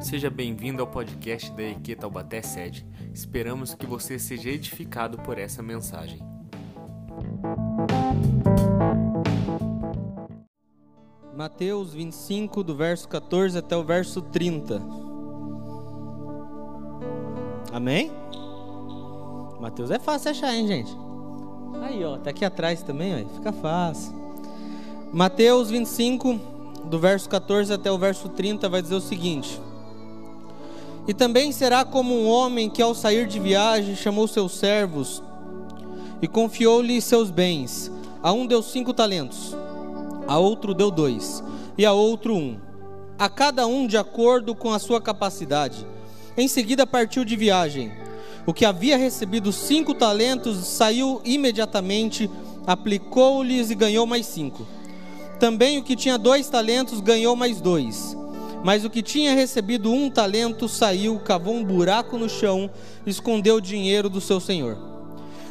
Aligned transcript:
Seja 0.00 0.30
bem-vindo 0.30 0.80
ao 0.80 0.88
podcast 0.88 1.52
da 1.52 1.62
EQ 1.62 1.94
Taubaté 1.96 2.40
Sede. 2.40 2.86
Esperamos 3.12 3.74
que 3.74 3.84
você 3.84 4.18
seja 4.18 4.48
edificado 4.48 5.18
por 5.18 5.36
essa 5.36 5.62
mensagem. 5.62 6.18
Mateus 11.36 11.92
25, 11.92 12.64
do 12.64 12.74
verso 12.74 13.06
14 13.08 13.58
até 13.58 13.76
o 13.76 13.84
verso 13.84 14.22
30. 14.22 14.82
Amém? 17.70 18.10
Mateus 19.60 19.90
é 19.90 19.98
fácil 19.98 20.30
achar, 20.30 20.54
hein, 20.54 20.66
gente? 20.66 20.96
Aí, 21.82 22.02
ó, 22.02 22.16
tá 22.16 22.30
aqui 22.30 22.44
atrás 22.44 22.82
também, 22.82 23.22
ó, 23.22 23.28
fica 23.28 23.52
fácil. 23.52 24.14
Mateus 25.12 25.70
25, 25.70 26.40
do 26.86 26.98
verso 26.98 27.28
14 27.28 27.70
até 27.70 27.92
o 27.92 27.98
verso 27.98 28.30
30, 28.30 28.66
vai 28.66 28.80
dizer 28.80 28.94
o 28.94 29.00
seguinte: 29.00 29.60
E 31.10 31.12
também 31.12 31.50
será 31.50 31.84
como 31.84 32.14
um 32.14 32.28
homem 32.28 32.70
que, 32.70 32.80
ao 32.80 32.94
sair 32.94 33.26
de 33.26 33.40
viagem, 33.40 33.96
chamou 33.96 34.28
seus 34.28 34.52
servos 34.52 35.20
e 36.22 36.28
confiou-lhe 36.28 37.02
seus 37.02 37.32
bens. 37.32 37.90
A 38.22 38.32
um 38.32 38.46
deu 38.46 38.62
cinco 38.62 38.94
talentos, 38.94 39.56
a 40.28 40.38
outro 40.38 40.72
deu 40.72 40.88
dois, 40.88 41.42
e 41.76 41.84
a 41.84 41.92
outro 41.92 42.36
um, 42.36 42.56
a 43.18 43.28
cada 43.28 43.66
um 43.66 43.88
de 43.88 43.96
acordo 43.96 44.54
com 44.54 44.72
a 44.72 44.78
sua 44.78 45.00
capacidade. 45.00 45.84
Em 46.36 46.46
seguida 46.46 46.86
partiu 46.86 47.24
de 47.24 47.34
viagem. 47.34 47.90
O 48.46 48.54
que 48.54 48.64
havia 48.64 48.96
recebido 48.96 49.52
cinco 49.52 49.92
talentos 49.92 50.58
saiu 50.58 51.20
imediatamente, 51.24 52.30
aplicou-lhes 52.64 53.68
e 53.68 53.74
ganhou 53.74 54.06
mais 54.06 54.26
cinco. 54.26 54.64
Também 55.40 55.76
o 55.76 55.82
que 55.82 55.96
tinha 55.96 56.16
dois 56.16 56.48
talentos 56.48 57.00
ganhou 57.00 57.34
mais 57.34 57.60
dois. 57.60 58.16
Mas 58.62 58.84
o 58.84 58.90
que 58.90 59.02
tinha 59.02 59.34
recebido 59.34 59.90
um 59.90 60.10
talento 60.10 60.68
saiu, 60.68 61.18
cavou 61.20 61.54
um 61.54 61.64
buraco 61.64 62.18
no 62.18 62.28
chão, 62.28 62.70
escondeu 63.06 63.56
o 63.56 63.60
dinheiro 63.60 64.08
do 64.10 64.20
seu 64.20 64.38
senhor. 64.38 64.76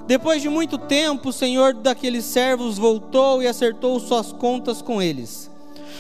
Depois 0.06 0.42
de 0.42 0.50
muito 0.50 0.78
tempo, 0.78 1.30
o 1.30 1.34
senhor 1.34 1.74
daqueles 1.74 2.26
servos 2.26 2.78
voltou 2.78 3.42
e 3.42 3.48
acertou 3.48 4.00
suas 4.00 4.32
contas 4.32 4.82
com 4.82 5.02
eles. 5.02 5.50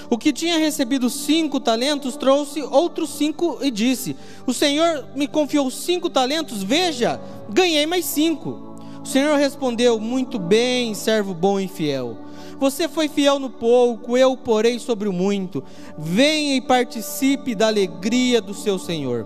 O 0.09 0.17
que 0.17 0.33
tinha 0.33 0.57
recebido 0.57 1.09
cinco 1.09 1.59
talentos 1.59 2.15
trouxe 2.15 2.61
outros 2.63 3.11
cinco 3.11 3.59
e 3.61 3.69
disse: 3.69 4.15
O 4.47 4.53
Senhor 4.53 5.05
me 5.15 5.27
confiou 5.27 5.69
cinco 5.69 6.09
talentos, 6.09 6.63
veja, 6.63 7.21
ganhei 7.49 7.85
mais 7.85 8.05
cinco. 8.05 8.75
O 9.03 9.05
Senhor 9.05 9.37
respondeu: 9.37 9.99
Muito 9.99 10.39
bem, 10.39 10.95
servo 10.95 11.33
bom 11.33 11.59
e 11.59 11.67
fiel. 11.67 12.17
Você 12.59 12.87
foi 12.87 13.07
fiel 13.07 13.39
no 13.39 13.49
pouco, 13.49 14.17
eu 14.17 14.35
porei 14.35 14.79
sobre 14.79 15.07
o 15.07 15.13
muito. 15.13 15.63
Venha 15.97 16.55
e 16.55 16.61
participe 16.61 17.55
da 17.55 17.67
alegria 17.67 18.41
do 18.41 18.53
seu 18.53 18.77
Senhor. 18.77 19.25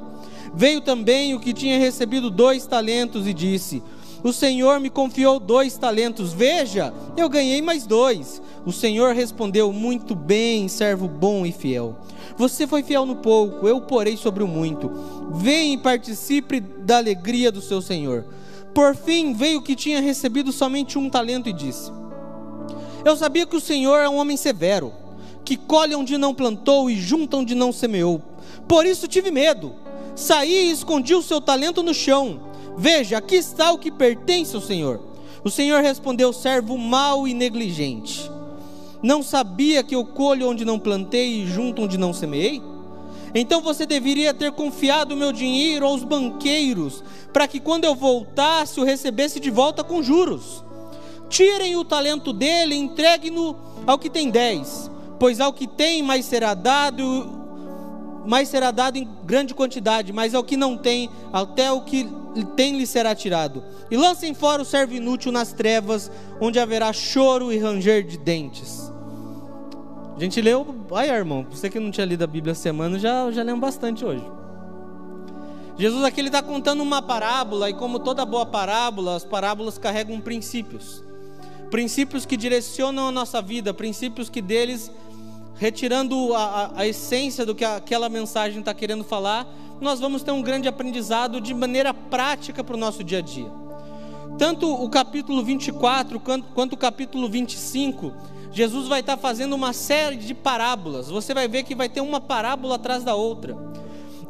Veio 0.53 0.81
também 0.81 1.34
o 1.34 1.40
que 1.40 1.52
tinha 1.53 1.80
recebido 1.80 2.30
dois 2.30 2.67
talentos 2.67 3.28
e 3.28 3.34
disse: 3.34 3.81
o 4.23 4.31
Senhor 4.31 4.80
me 4.80 4.90
confiou 4.90 5.38
dois 5.38 5.78
talentos, 5.78 6.31
veja, 6.31 6.94
eu 7.17 7.28
ganhei 7.28 7.62
mais 7.62 7.86
dois. 7.86 8.42
O 8.66 8.72
Senhor 8.72 9.14
respondeu: 9.14 9.73
Muito 9.73 10.16
bem, 10.16 10.70
servo 10.70 11.09
bom 11.09 11.45
e 11.45 11.52
fiel. 11.52 11.97
Você 12.38 12.66
foi 12.66 12.84
fiel 12.84 13.06
no 13.06 13.18
pouco, 13.18 13.68
eu 13.68 13.81
porei 13.81 14.16
sobre 14.16 14.42
o 14.42 14.47
muito. 14.47 14.90
Venha 15.34 15.73
e 15.73 15.78
participe 15.78 16.62
da 16.62 16.97
alegria 16.97 17.52
do 17.52 17.62
seu 17.62 17.81
Senhor. 17.81 18.23
Por 18.73 18.95
fim 18.95 19.34
veio 19.34 19.62
que 19.62 19.75
tinha 19.75 20.00
recebido 20.00 20.53
somente 20.53 20.97
um 20.97 21.09
talento 21.09 21.50
e 21.50 21.53
disse: 21.53 21.92
Eu 23.06 23.18
sabia 23.18 23.46
que 23.46 23.56
o 23.56 23.62
Senhor 23.62 23.98
é 23.98 24.08
um 24.08 24.18
homem 24.18 24.38
severo, 24.38 24.94
que 25.44 25.58
colhe 25.58 25.94
onde 25.94 26.18
não 26.18 26.34
plantou 26.34 26.90
e 26.90 26.96
junta 26.96 27.38
onde 27.38 27.54
não 27.54 27.72
semeou. 27.72 28.22
Por 28.68 28.86
isso 28.86 29.08
tive 29.08 29.30
medo. 29.30 29.73
Saí 30.16 30.70
e 30.70 30.72
escondi 30.72 31.14
o 31.14 31.22
seu 31.22 31.42
talento 31.42 31.84
no 31.84 31.94
chão. 31.94 32.40
Veja, 32.78 33.18
aqui 33.18 33.36
está 33.36 33.72
o 33.72 33.78
que 33.78 33.92
pertence 33.92 34.56
ao 34.56 34.62
Senhor. 34.62 35.02
O 35.44 35.50
Senhor 35.50 35.81
respondeu: 35.81 36.31
servo 36.31 36.78
mau 36.78 37.28
e 37.28 37.34
negligente. 37.34 38.31
Não 39.02 39.22
sabia 39.22 39.84
que 39.84 39.94
eu 39.94 40.06
colho 40.06 40.47
onde 40.47 40.63
não 40.63 40.80
plantei 40.80 41.42
e 41.42 41.46
junto 41.46 41.81
onde 41.81 41.97
não 41.97 42.13
semeei? 42.13 42.62
Então 43.36 43.62
você 43.62 43.86
deveria 43.86 44.34
ter 44.34 44.52
confiado 44.53 45.12
o 45.13 45.18
meu 45.18 45.34
dinheiro 45.34 45.86
aos 45.86 46.03
banqueiros, 46.03 47.03
para 47.34 47.47
que 47.47 47.59
quando 47.59 47.84
eu 47.84 47.96
voltasse 47.96 48.80
o 48.80 48.84
recebesse 48.84 49.40
de 49.42 49.50
volta 49.50 49.84
com 49.84 50.02
juros. 50.02 50.63
Tirem 51.33 51.75
o 51.75 51.83
talento 51.83 52.31
dele 52.31 52.75
entreguem-no 52.75 53.55
ao 53.88 53.97
que 53.97 54.07
tem 54.07 54.29
dez, 54.29 54.88
pois 55.19 55.39
ao 55.39 55.51
que 55.51 55.66
tem 55.66 56.03
mais 56.03 56.25
será 56.25 56.53
dado, 56.53 57.03
mais 58.23 58.49
será 58.49 58.69
dado 58.69 58.97
em 58.97 59.09
grande 59.25 59.51
quantidade, 59.55 60.13
mas 60.13 60.35
ao 60.35 60.44
que 60.44 60.55
não 60.55 60.77
tem, 60.77 61.09
até 61.33 61.71
o 61.71 61.81
que 61.81 62.07
tem 62.55 62.77
lhe 62.77 62.85
será 62.85 63.16
tirado. 63.16 63.63
E 63.89 63.97
lancem 63.97 64.35
fora 64.35 64.61
o 64.61 64.66
servo 64.66 64.94
inútil 64.94 65.31
nas 65.31 65.51
trevas, 65.51 66.11
onde 66.39 66.59
haverá 66.59 66.94
choro 66.94 67.51
e 67.51 67.57
ranger 67.57 68.05
de 68.05 68.19
dentes. 68.19 68.94
A 70.15 70.19
gente 70.19 70.39
leu, 70.39 70.85
ai 70.91 71.09
irmão, 71.09 71.47
você 71.50 71.67
que 71.67 71.79
não 71.79 71.89
tinha 71.89 72.05
lido 72.05 72.23
a 72.23 72.27
Bíblia 72.27 72.53
semana, 72.53 73.00
já, 73.00 73.31
já 73.31 73.41
lemos 73.41 73.59
bastante 73.59 74.05
hoje. 74.05 74.23
Jesus 75.79 76.03
aqui 76.03 76.21
está 76.21 76.44
contando 76.44 76.83
uma 76.83 77.01
parábola, 77.01 77.71
e 77.71 77.73
como 77.73 77.97
toda 77.97 78.23
boa 78.23 78.45
parábola, 78.45 79.15
as 79.15 79.25
parábolas 79.25 79.79
carregam 79.79 80.21
princípios. 80.21 81.01
Princípios 81.73 82.23
que 82.23 82.38
direcionam 82.38 83.07
a 83.07 83.11
nossa 83.11 83.41
vida, 83.41 83.73
princípios 83.73 84.29
que 84.29 84.44
deles, 84.44 84.91
retirando 85.56 86.31
a, 86.35 86.44
a, 86.44 86.81
a 86.81 86.88
essência 86.88 87.47
do 87.47 87.56
que 87.56 87.66
aquela 87.66 88.07
mensagem 88.09 88.59
está 88.59 88.75
querendo 88.75 89.03
falar, 89.03 89.47
nós 89.81 90.00
vamos 90.00 90.22
ter 90.22 90.29
um 90.29 90.44
grande 90.44 90.67
aprendizado 90.67 91.41
de 91.41 91.51
maneira 91.51 91.91
prática 91.91 92.63
para 92.63 92.75
o 92.75 92.78
nosso 92.78 93.03
dia 93.03 93.17
a 93.17 93.22
dia. 93.22 93.51
Tanto 94.38 94.72
o 94.72 94.88
capítulo 94.88 95.44
24 95.44 96.19
quanto, 96.19 96.45
quanto 96.53 96.73
o 96.73 96.78
capítulo 96.78 97.28
25, 97.28 98.13
Jesus 98.51 98.88
vai 98.88 99.00
estar 99.00 99.17
fazendo 99.17 99.53
uma 99.53 99.73
série 99.73 100.17
de 100.17 100.35
parábolas. 100.35 101.09
Você 101.09 101.33
vai 101.33 101.47
ver 101.47 101.63
que 101.63 101.73
vai 101.73 101.89
ter 101.89 102.01
uma 102.01 102.22
parábola 102.22 102.75
atrás 102.75 103.03
da 103.03 103.16
outra. 103.16 103.57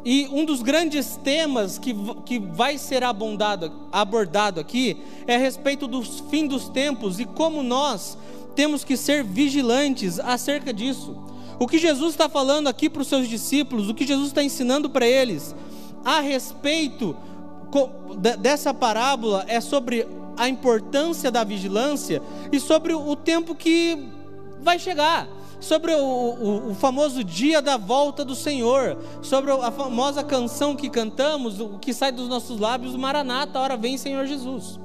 E 0.04 0.28
um 0.30 0.44
dos 0.44 0.60
grandes 0.60 1.16
temas 1.16 1.78
que, 1.78 1.94
que 2.26 2.38
vai 2.38 2.76
ser 2.76 3.02
abordado, 3.02 3.72
abordado 3.90 4.60
aqui 4.60 4.98
é 5.26 5.36
a 5.36 5.38
respeito 5.38 5.86
do 5.86 6.02
fim 6.02 6.46
dos 6.46 6.68
tempos 6.68 7.18
e 7.18 7.24
como 7.24 7.62
nós 7.62 8.18
temos 8.54 8.84
que 8.84 8.96
ser 8.96 9.24
vigilantes 9.24 10.20
acerca 10.20 10.72
disso. 10.72 11.16
O 11.58 11.66
que 11.66 11.78
Jesus 11.78 12.10
está 12.10 12.28
falando 12.28 12.68
aqui 12.68 12.90
para 12.90 13.02
os 13.02 13.08
seus 13.08 13.28
discípulos, 13.28 13.88
o 13.88 13.94
que 13.94 14.06
Jesus 14.06 14.28
está 14.28 14.42
ensinando 14.42 14.90
para 14.90 15.06
eles 15.06 15.54
a 16.04 16.20
respeito 16.20 17.16
dessa 18.38 18.74
parábola 18.74 19.44
é 19.48 19.60
sobre 19.60 20.06
a 20.36 20.48
importância 20.48 21.30
da 21.30 21.44
vigilância 21.44 22.20
e 22.52 22.60
sobre 22.60 22.92
o 22.92 23.16
tempo 23.16 23.54
que 23.54 23.98
vai 24.60 24.78
chegar, 24.78 25.28
sobre 25.64 25.92
o, 25.94 25.98
o, 25.98 26.70
o, 26.70 26.74
famoso 26.74 27.24
dia 27.24 27.60
da 27.60 27.76
volta 27.76 28.24
do 28.24 28.34
Senhor, 28.34 28.96
sobre 29.22 29.50
a 29.50 29.70
famosa 29.70 30.22
canção 30.22 30.76
que 30.76 30.90
cantamos, 30.90 31.58
o 31.58 31.78
que 31.78 31.92
sai 31.92 32.12
dos 32.12 32.28
nossos 32.28 32.60
lábios, 32.60 32.94
Maranata, 32.94 33.58
hora 33.58 33.76
vem 33.76 33.96
Senhor 33.96 34.26
Jesus. 34.26 34.78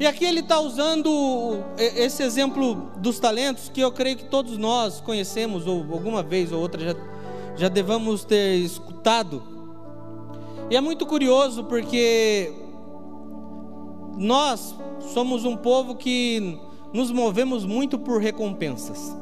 E 0.00 0.06
aqui 0.06 0.24
ele 0.24 0.40
está 0.40 0.60
usando 0.60 1.62
esse 1.78 2.22
exemplo 2.22 2.90
dos 2.98 3.18
talentos, 3.18 3.68
que 3.68 3.80
eu 3.80 3.92
creio 3.92 4.16
que 4.16 4.24
todos 4.24 4.58
nós 4.58 5.00
conhecemos, 5.00 5.66
ou 5.66 5.80
alguma 5.92 6.22
vez 6.22 6.52
ou 6.52 6.60
outra 6.60 6.82
já, 6.82 6.94
já 7.56 7.68
devamos 7.68 8.24
ter 8.24 8.56
escutado. 8.56 9.42
E 10.70 10.76
é 10.76 10.80
muito 10.80 11.06
curioso 11.06 11.64
porque 11.64 12.52
nós 14.16 14.74
somos 15.14 15.44
um 15.44 15.56
povo 15.56 15.94
que 15.94 16.58
nos 16.92 17.10
movemos 17.10 17.64
muito 17.64 17.98
por 17.98 18.20
recompensas. 18.20 19.16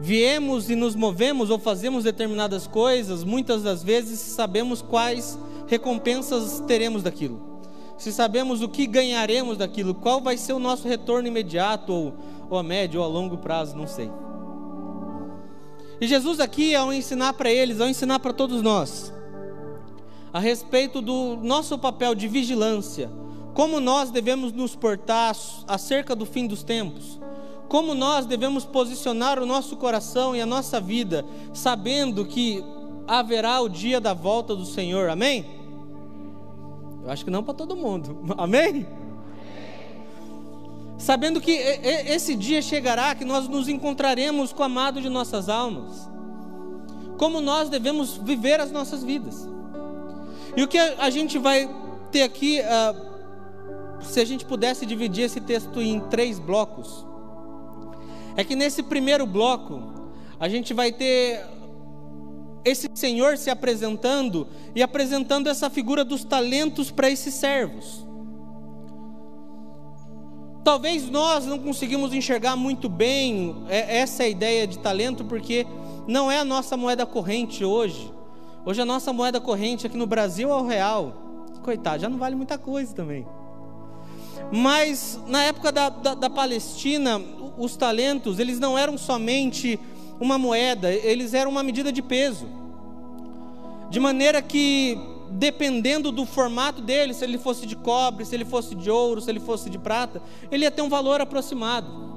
Viemos 0.00 0.70
e 0.70 0.76
nos 0.76 0.94
movemos 0.94 1.50
ou 1.50 1.58
fazemos 1.58 2.04
determinadas 2.04 2.66
coisas, 2.66 3.24
muitas 3.24 3.62
das 3.62 3.82
vezes 3.82 4.20
sabemos 4.20 4.80
quais 4.80 5.38
recompensas 5.66 6.60
teremos 6.66 7.02
daquilo 7.02 7.48
se 7.98 8.12
sabemos 8.12 8.62
o 8.62 8.68
que 8.68 8.86
ganharemos 8.86 9.58
daquilo, 9.58 9.92
qual 9.92 10.20
vai 10.20 10.36
ser 10.36 10.52
o 10.52 10.58
nosso 10.60 10.86
retorno 10.86 11.26
imediato, 11.26 11.92
ou, 11.92 12.14
ou 12.48 12.56
a 12.56 12.62
médio, 12.62 13.00
ou 13.00 13.04
a 13.04 13.08
longo 13.08 13.36
prazo, 13.36 13.76
não 13.76 13.88
sei. 13.88 14.08
E 16.00 16.06
Jesus 16.06 16.38
aqui, 16.38 16.76
ao 16.76 16.92
ensinar 16.92 17.32
para 17.32 17.50
eles, 17.50 17.80
ao 17.80 17.88
ensinar 17.88 18.20
para 18.20 18.32
todos 18.32 18.62
nós, 18.62 19.12
a 20.32 20.38
respeito 20.38 21.02
do 21.02 21.36
nosso 21.42 21.76
papel 21.76 22.14
de 22.14 22.28
vigilância, 22.28 23.10
como 23.52 23.80
nós 23.80 24.12
devemos 24.12 24.52
nos 24.52 24.76
portar 24.76 25.34
acerca 25.66 26.14
do 26.14 26.24
fim 26.24 26.46
dos 26.46 26.62
tempos, 26.62 27.18
como 27.68 27.94
nós 27.94 28.26
devemos 28.26 28.64
posicionar 28.64 29.38
o 29.38 29.46
nosso 29.46 29.76
coração 29.76 30.34
e 30.34 30.40
a 30.40 30.46
nossa 30.46 30.80
vida, 30.80 31.24
sabendo 31.52 32.24
que 32.24 32.64
haverá 33.06 33.60
o 33.60 33.68
dia 33.68 34.00
da 34.00 34.14
volta 34.14 34.56
do 34.56 34.64
Senhor, 34.64 35.08
amém? 35.10 35.44
Eu 37.08 37.10
acho 37.10 37.24
que 37.24 37.30
não 37.30 37.42
para 37.42 37.54
todo 37.54 37.74
mundo. 37.74 38.18
Amém? 38.36 38.86
Sabendo 40.98 41.40
que 41.40 41.52
esse 41.52 42.34
dia 42.34 42.60
chegará, 42.60 43.14
que 43.14 43.24
nós 43.24 43.48
nos 43.48 43.66
encontraremos 43.66 44.52
com 44.52 44.62
o 44.62 44.66
amado 44.66 45.00
de 45.00 45.08
nossas 45.08 45.48
almas. 45.48 46.06
como 47.16 47.40
nós 47.40 47.68
devemos 47.68 48.16
viver 48.16 48.60
as 48.60 48.70
nossas 48.70 49.02
vidas. 49.02 49.48
E 50.56 50.62
o 50.62 50.68
que 50.68 50.78
a 50.78 51.08
gente 51.08 51.38
vai 51.38 51.68
ter 52.12 52.22
aqui, 52.22 52.60
uh, 52.60 54.04
se 54.04 54.20
a 54.20 54.24
gente 54.24 54.44
pudesse 54.44 54.86
dividir 54.86 55.24
esse 55.24 55.40
texto 55.40 55.80
em 55.80 55.98
três 55.98 56.38
blocos, 56.38 57.04
é 58.38 58.44
que 58.44 58.54
nesse 58.54 58.84
primeiro 58.84 59.26
bloco, 59.26 59.82
a 60.38 60.48
gente 60.48 60.72
vai 60.72 60.92
ter 60.92 61.44
esse 62.64 62.88
Senhor 62.94 63.36
se 63.36 63.50
apresentando 63.50 64.46
e 64.76 64.80
apresentando 64.80 65.48
essa 65.48 65.68
figura 65.68 66.04
dos 66.04 66.22
talentos 66.22 66.88
para 66.88 67.10
esses 67.10 67.34
servos. 67.34 68.06
Talvez 70.62 71.10
nós 71.10 71.46
não 71.46 71.58
conseguimos 71.58 72.14
enxergar 72.14 72.54
muito 72.54 72.88
bem 72.88 73.56
é, 73.68 73.98
essa 73.98 74.24
ideia 74.24 74.68
de 74.68 74.78
talento, 74.78 75.24
porque 75.24 75.66
não 76.06 76.30
é 76.30 76.38
a 76.38 76.44
nossa 76.44 76.76
moeda 76.76 77.04
corrente 77.04 77.64
hoje. 77.64 78.14
Hoje 78.64 78.80
a 78.80 78.84
nossa 78.84 79.12
moeda 79.12 79.40
corrente 79.40 79.84
aqui 79.84 79.96
no 79.96 80.06
Brasil 80.06 80.48
é 80.48 80.54
o 80.54 80.64
real. 80.64 81.12
Coitado, 81.64 82.02
já 82.02 82.08
não 82.08 82.18
vale 82.18 82.36
muita 82.36 82.56
coisa 82.56 82.94
também. 82.94 83.26
Mas 84.52 85.20
na 85.26 85.42
época 85.42 85.72
da, 85.72 85.88
da, 85.88 86.14
da 86.14 86.30
Palestina, 86.30 87.20
os 87.58 87.76
talentos, 87.76 88.38
eles 88.38 88.58
não 88.58 88.78
eram 88.78 88.96
somente 88.96 89.78
uma 90.20 90.38
moeda, 90.38 90.92
eles 90.92 91.34
eram 91.34 91.50
uma 91.50 91.62
medida 91.62 91.92
de 91.92 92.00
peso. 92.00 92.46
De 93.90 93.98
maneira 93.98 94.40
que, 94.42 94.98
dependendo 95.30 96.12
do 96.12 96.24
formato 96.26 96.80
dele, 96.82 97.14
se 97.14 97.24
ele 97.24 97.38
fosse 97.38 97.66
de 97.66 97.74
cobre, 97.74 98.24
se 98.24 98.34
ele 98.34 98.44
fosse 98.44 98.74
de 98.74 98.90
ouro, 98.90 99.20
se 99.20 99.30
ele 99.30 99.40
fosse 99.40 99.68
de 99.70 99.78
prata, 99.78 100.22
ele 100.50 100.64
ia 100.64 100.70
ter 100.70 100.82
um 100.82 100.88
valor 100.88 101.20
aproximado. 101.20 102.08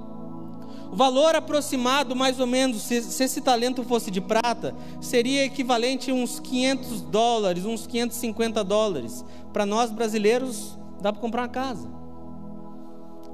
O 0.92 0.96
valor 0.96 1.36
aproximado, 1.36 2.14
mais 2.16 2.40
ou 2.40 2.46
menos, 2.46 2.82
se, 2.82 3.02
se, 3.02 3.24
esse 3.24 3.40
talento 3.40 3.82
fosse 3.84 4.12
de 4.12 4.20
prata, 4.20 4.76
seria 5.00 5.46
equivalente 5.46 6.12
a 6.12 6.14
uns 6.14 6.38
500 6.40 7.02
dólares, 7.04 7.66
uns 7.66 7.88
550 7.88 8.62
dólares. 8.62 9.24
Para 9.54 9.66
nós 9.66 9.90
brasileiros, 9.90 10.78
dá 11.00 11.14
para 11.14 11.22
comprar 11.22 11.44
uma 11.44 11.48
casa. 11.48 12.01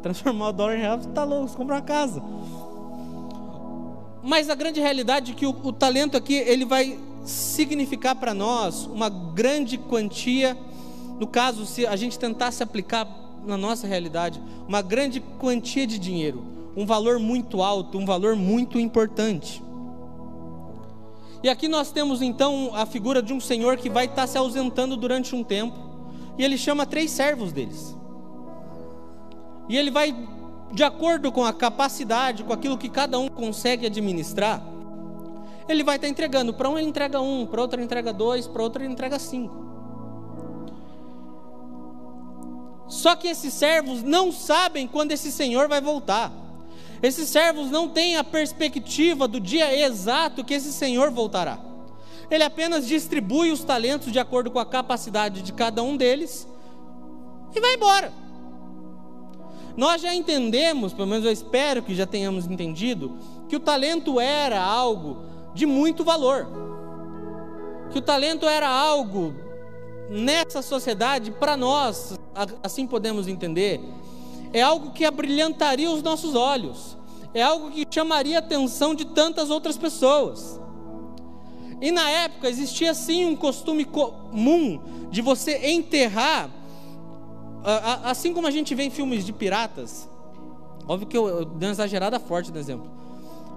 Transformar 0.07 0.49
o 0.49 0.53
dólar 0.53 0.77
em 0.77 0.79
real, 0.79 0.99
está 0.99 1.23
louco, 1.23 1.55
comprar 1.55 1.75
uma 1.75 1.81
casa. 1.81 2.23
Mas 4.23 4.49
a 4.49 4.55
grande 4.55 4.79
realidade 4.79 5.33
é 5.33 5.35
que 5.35 5.45
o, 5.45 5.49
o 5.49 5.73
talento 5.73 6.15
aqui, 6.15 6.33
ele 6.33 6.63
vai 6.63 6.97
significar 7.25 8.15
para 8.15 8.33
nós 8.33 8.85
uma 8.85 9.09
grande 9.09 9.77
quantia, 9.77 10.57
no 11.19 11.27
caso, 11.27 11.65
se 11.65 11.85
a 11.85 11.95
gente 11.95 12.17
tentasse 12.17 12.63
aplicar 12.63 13.07
na 13.45 13.57
nossa 13.57 13.85
realidade, 13.85 14.41
uma 14.67 14.81
grande 14.81 15.19
quantia 15.39 15.85
de 15.85 15.99
dinheiro 15.99 16.57
um 16.77 16.85
valor 16.85 17.17
muito 17.17 17.63
alto, 17.63 17.97
um 17.97 18.05
valor 18.05 18.35
muito 18.35 18.79
importante. 18.79 19.63
E 21.41 21.49
aqui 21.49 21.67
nós 21.67 21.91
temos 21.91 22.21
então 22.21 22.69
a 22.75 22.85
figura 22.85 23.19
de 23.19 23.33
um 23.33 23.39
senhor 23.39 23.77
que 23.77 23.89
vai 23.89 24.05
estar 24.05 24.27
se 24.27 24.37
ausentando 24.37 24.95
durante 24.95 25.35
um 25.35 25.43
tempo, 25.43 25.75
e 26.37 26.43
ele 26.43 26.55
chama 26.55 26.85
três 26.85 27.09
servos 27.09 27.51
deles. 27.51 27.96
E 29.67 29.77
ele 29.77 29.91
vai, 29.91 30.15
de 30.71 30.83
acordo 30.83 31.31
com 31.31 31.43
a 31.43 31.53
capacidade, 31.53 32.43
com 32.43 32.53
aquilo 32.53 32.77
que 32.77 32.89
cada 32.89 33.19
um 33.19 33.27
consegue 33.27 33.85
administrar, 33.85 34.63
ele 35.67 35.83
vai 35.83 35.97
estar 35.97 36.07
entregando. 36.07 36.53
Para 36.53 36.69
um 36.69 36.77
ele 36.77 36.87
entrega 36.87 37.19
um, 37.21 37.45
para 37.45 37.61
outro 37.61 37.77
ele 37.77 37.85
entrega 37.85 38.13
dois, 38.13 38.47
para 38.47 38.63
outro 38.63 38.81
ele 38.81 38.91
entrega 38.91 39.19
cinco. 39.19 39.65
Só 42.87 43.15
que 43.15 43.27
esses 43.27 43.53
servos 43.53 44.01
não 44.01 44.31
sabem 44.31 44.87
quando 44.87 45.11
esse 45.11 45.31
senhor 45.31 45.67
vai 45.67 45.81
voltar. 45.81 46.31
Esses 47.01 47.29
servos 47.29 47.69
não 47.69 47.87
têm 47.89 48.17
a 48.17 48.23
perspectiva 48.23 49.27
do 49.27 49.39
dia 49.39 49.85
exato 49.85 50.43
que 50.43 50.53
esse 50.53 50.73
Senhor 50.73 51.11
voltará. 51.11 51.59
Ele 52.29 52.43
apenas 52.43 52.87
distribui 52.87 53.51
os 53.51 53.63
talentos 53.63 54.11
de 54.11 54.19
acordo 54.19 54.49
com 54.51 54.59
a 54.59 54.65
capacidade 54.65 55.41
de 55.41 55.53
cada 55.53 55.83
um 55.83 55.95
deles 55.95 56.47
e 57.55 57.59
vai 57.59 57.75
embora. 57.75 58.11
Nós 59.77 60.01
já 60.01 60.13
entendemos, 60.13 60.91
pelo 60.91 61.07
menos 61.07 61.23
eu 61.23 61.31
espero 61.31 61.83
que 61.83 61.93
já 61.93 62.07
tenhamos 62.07 62.47
entendido, 62.47 63.15
que 63.47 63.55
o 63.55 63.59
talento 63.59 64.19
era 64.19 64.59
algo 64.59 65.21
de 65.53 65.67
muito 65.67 66.03
valor. 66.03 66.47
Que 67.91 67.99
o 67.99 68.01
talento 68.01 68.47
era 68.47 68.67
algo 68.67 69.35
nessa 70.09 70.63
sociedade, 70.63 71.29
para 71.29 71.55
nós, 71.55 72.17
assim 72.63 72.87
podemos 72.87 73.27
entender, 73.27 73.79
é 74.51 74.63
algo 74.63 74.91
que 74.91 75.05
abrilhantaria 75.05 75.91
os 75.91 76.01
nossos 76.01 76.33
olhos, 76.33 76.97
é 77.31 77.43
algo 77.43 77.69
que 77.69 77.85
chamaria 77.89 78.37
a 78.37 78.39
atenção 78.39 78.95
de 78.95 79.05
tantas 79.05 79.51
outras 79.51 79.77
pessoas. 79.77 80.59
E 81.79 81.91
na 81.91 82.09
época 82.09 82.49
existia 82.49 82.95
sim 82.95 83.27
um 83.27 83.35
costume 83.35 83.85
comum 83.85 84.81
de 85.11 85.21
você 85.21 85.69
enterrar, 85.69 86.49
assim 88.03 88.33
como 88.33 88.47
a 88.47 88.51
gente 88.51 88.73
vê 88.73 88.83
em 88.83 88.89
filmes 88.89 89.25
de 89.25 89.33
piratas. 89.33 90.09
Óbvio 90.87 91.07
que 91.07 91.17
eu, 91.17 91.27
eu 91.27 91.45
dei 91.45 91.67
uma 91.67 91.73
exagerada 91.73 92.19
forte 92.19 92.51
no 92.51 92.57
exemplo. 92.57 92.89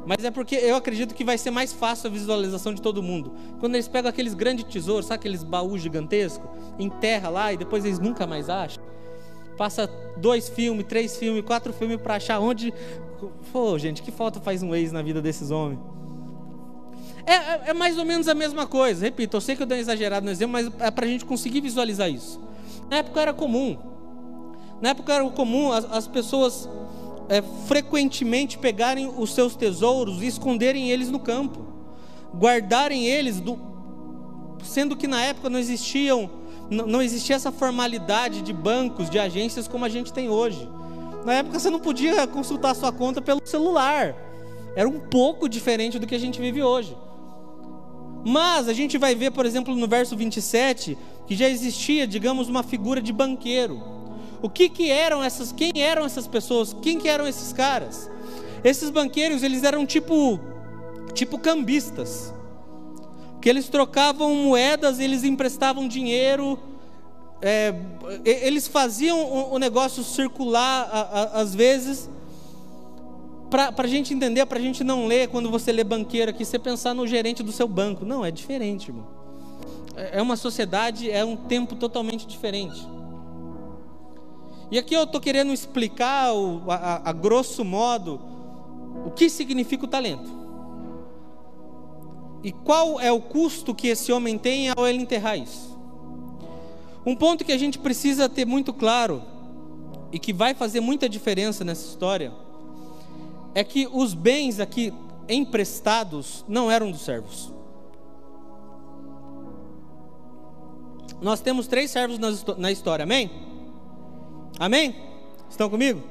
Mas 0.07 0.25
é 0.25 0.31
porque 0.31 0.55
eu 0.55 0.77
acredito 0.77 1.15
que 1.15 1.23
vai 1.23 1.37
ser 1.37 1.51
mais 1.51 1.73
fácil 1.73 2.09
a 2.09 2.13
visualização 2.13 2.73
de 2.75 2.81
todo 2.81 3.03
mundo. 3.03 3.33
Quando 3.61 3.75
eles 3.75 3.87
pegam 3.87 4.09
aqueles 4.09 4.35
grandes 4.35 4.65
tesouros, 4.65 5.07
sabe 5.07 5.21
aqueles 5.21 5.43
baús 5.43 5.83
gigantescos, 5.83 6.49
enterra 6.79 7.29
lá 7.29 7.53
e 7.53 7.57
depois 7.57 7.85
eles 7.85 7.99
nunca 7.99 8.27
mais 8.27 8.49
acham 8.49 8.83
passa 9.61 9.87
dois 10.17 10.49
filmes, 10.49 10.87
três 10.87 11.19
filmes, 11.19 11.45
quatro 11.45 11.71
filmes 11.71 12.01
para 12.01 12.15
achar 12.15 12.41
onde. 12.41 12.73
Pô, 13.53 13.79
gente, 13.79 14.01
que 14.03 14.11
falta 14.11 14.41
faz 14.41 14.63
um 14.63 14.75
ex 14.75 14.91
na 14.91 15.03
vida 15.03 15.21
desses 15.21 15.51
homens? 15.51 15.79
É, 17.27 17.35
é, 17.35 17.63
é, 17.67 17.75
mais 17.75 17.99
ou 17.99 18.07
menos 18.07 18.27
a 18.27 18.33
mesma 18.33 18.67
coisa. 18.67 19.05
Repito, 19.05 19.37
eu 19.37 19.41
sei 19.43 19.55
que 19.55 19.63
eu 19.63 19.67
dei 19.67 19.77
um 19.77 19.81
exagerado 19.83 20.25
no 20.25 20.33
exemplo, 20.33 20.55
mas 20.55 20.71
é 20.79 20.91
para 20.91 21.05
a 21.05 21.09
gente 21.09 21.27
conseguir 21.27 21.61
visualizar 21.61 22.09
isso. 22.09 22.41
Na 22.89 22.97
época 22.97 23.21
era 23.21 23.35
comum. 23.35 23.77
Na 24.81 24.91
época 24.91 25.13
era 25.13 25.29
comum 25.31 25.73
as, 25.73 25.85
as 25.91 26.07
pessoas 26.07 26.69
é, 27.29 27.43
frequentemente 27.67 28.59
pegarem 28.59 29.13
os 29.17 29.35
seus 29.35 29.55
tesouros 29.55 30.23
e 30.23 30.27
esconderem 30.27 30.91
eles 30.91 31.11
no 31.11 31.19
campo, 31.19 31.61
guardarem 32.35 33.07
eles, 33.07 33.41
do, 33.41 33.59
sendo 34.65 34.97
que 34.97 35.07
na 35.07 35.23
época 35.23 35.51
não 35.51 35.59
existiam 35.59 36.31
não 36.71 37.03
existia 37.03 37.35
essa 37.35 37.51
formalidade 37.51 38.43
de 38.43 38.53
bancos, 38.53 39.11
de 39.11 39.19
agências 39.19 39.67
como 39.67 39.85
a 39.85 39.89
gente 39.89 40.13
tem 40.13 40.29
hoje. 40.29 40.69
Na 41.25 41.35
época 41.35 41.59
você 41.59 41.69
não 41.69 41.81
podia 41.81 42.27
consultar 42.29 42.75
sua 42.77 42.93
conta 42.93 43.21
pelo 43.21 43.41
celular. 43.45 44.15
Era 44.77 44.89
um 44.89 45.01
pouco 45.01 45.49
diferente 45.49 45.99
do 45.99 46.07
que 46.07 46.15
a 46.15 46.19
gente 46.19 46.41
vive 46.41 46.63
hoje. 46.63 46.97
Mas 48.25 48.69
a 48.69 48.73
gente 48.73 48.99
vai 48.99 49.15
ver, 49.15 49.33
por 49.33 49.45
exemplo, 49.45 49.75
no 49.75 49.89
verso 49.89 50.17
27, 50.17 50.97
que 51.27 51.35
já 51.35 51.49
existia, 51.49 52.07
digamos, 52.07 52.49
uma 52.49 52.63
figura 52.63 53.03
de 53.03 53.13
banqueiro. 53.13 53.83
O 54.43 54.49
que, 54.49 54.69
que 54.69 54.91
eram 54.91 55.23
essas, 55.23 55.53
quem 55.53 55.73
eram 55.77 56.05
essas 56.05 56.27
pessoas? 56.27 56.75
Quem 56.83 56.99
que 56.99 57.09
eram 57.09 57.27
esses 57.27 57.53
caras? 57.53 58.11
Esses 58.65 58.91
banqueiros, 58.91 59.43
eles 59.43 59.63
eram 59.63 59.85
tipo 59.87 60.41
tipo 61.13 61.39
cambistas 61.39 62.33
que 63.41 63.49
eles 63.49 63.69
trocavam 63.69 64.35
moedas, 64.35 65.01
eles 65.01 65.25
emprestavam 65.25 65.89
dinheiro, 65.89 66.59
é, 67.41 67.75
eles 68.23 68.69
faziam 68.69 69.51
o 69.51 69.59
negócio 69.59 70.05
circular 70.05 71.31
às 71.33 71.55
vezes, 71.55 72.11
para 73.49 73.73
a 73.79 73.87
gente 73.87 74.13
entender, 74.13 74.45
para 74.45 74.59
a 74.59 74.63
gente 74.63 74.85
não 74.85 75.07
ler, 75.07 75.29
quando 75.29 75.51
você 75.51 75.73
lê 75.73 75.83
banqueiro 75.83 76.31
aqui, 76.31 76.45
você 76.45 76.59
pensar 76.59 76.95
no 76.95 77.07
gerente 77.07 77.43
do 77.43 77.51
seu 77.51 77.67
banco. 77.67 78.05
Não, 78.05 78.25
é 78.25 78.31
diferente, 78.31 78.89
irmão. 78.89 79.07
É, 79.97 80.19
é 80.19 80.23
uma 80.23 80.37
sociedade, 80.37 81.11
é 81.11 81.25
um 81.25 81.35
tempo 81.35 81.75
totalmente 81.75 82.27
diferente. 82.27 82.87
E 84.71 84.79
aqui 84.79 84.95
eu 84.95 85.03
estou 85.03 85.21
querendo 85.21 85.53
explicar, 85.53 86.31
a, 86.69 86.75
a, 86.75 87.11
a 87.11 87.13
grosso 87.13 87.65
modo, 87.65 88.21
o 89.05 89.11
que 89.11 89.29
significa 89.29 89.85
o 89.85 89.89
talento. 89.89 90.31
E 92.43 92.53
qual 92.53 93.01
é 93.01 93.11
o 93.11 93.21
custo 93.21 93.75
que 93.75 93.89
esse 93.89 94.13
homem 94.13 94.39
tem 94.39 94.71
ao 94.71 94.87
ele 94.87 95.03
enterrar 95.03 95.37
isso? 95.37 95.77
Um 97.05 97.17
ponto 97.17 97.45
que 97.45 97.53
a 97.53 97.59
gente 97.59 97.79
precisa 97.79 98.29
ter 98.29 98.45
muito 98.45 98.73
claro 98.73 99.23
e 100.13 100.19
que 100.19 100.33
vai 100.33 100.55
fazer 100.55 100.81
muita 100.81 101.09
diferença 101.09 101.65
nessa 101.65 101.87
história 101.87 102.33
é 103.55 103.65
que 103.65 103.89
os 103.93 104.15
bens 104.15 104.61
aqui 104.61 104.93
emprestados 105.29 106.45
não 106.47 106.71
eram 106.71 106.91
dos 106.91 107.01
servos. 107.01 107.53
Nós 111.21 111.41
temos 111.41 111.67
três 111.67 111.91
servos 111.91 112.19
na 112.57 112.71
história, 112.71 113.03
amém? 113.03 113.50
Amém? 114.61 114.95
Estão 115.49 115.71
comigo? 115.71 116.03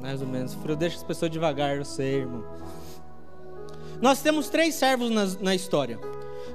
Mais 0.00 0.22
ou 0.22 0.26
menos. 0.26 0.56
Deixa 0.78 0.96
as 0.96 1.02
pessoas 1.02 1.30
devagar, 1.30 1.76
eu 1.76 1.84
sei, 1.84 2.20
irmão. 2.20 2.42
Nós 4.00 4.22
temos 4.22 4.48
três 4.48 4.74
servos 4.74 5.10
na, 5.10 5.26
na 5.42 5.54
história. 5.54 6.00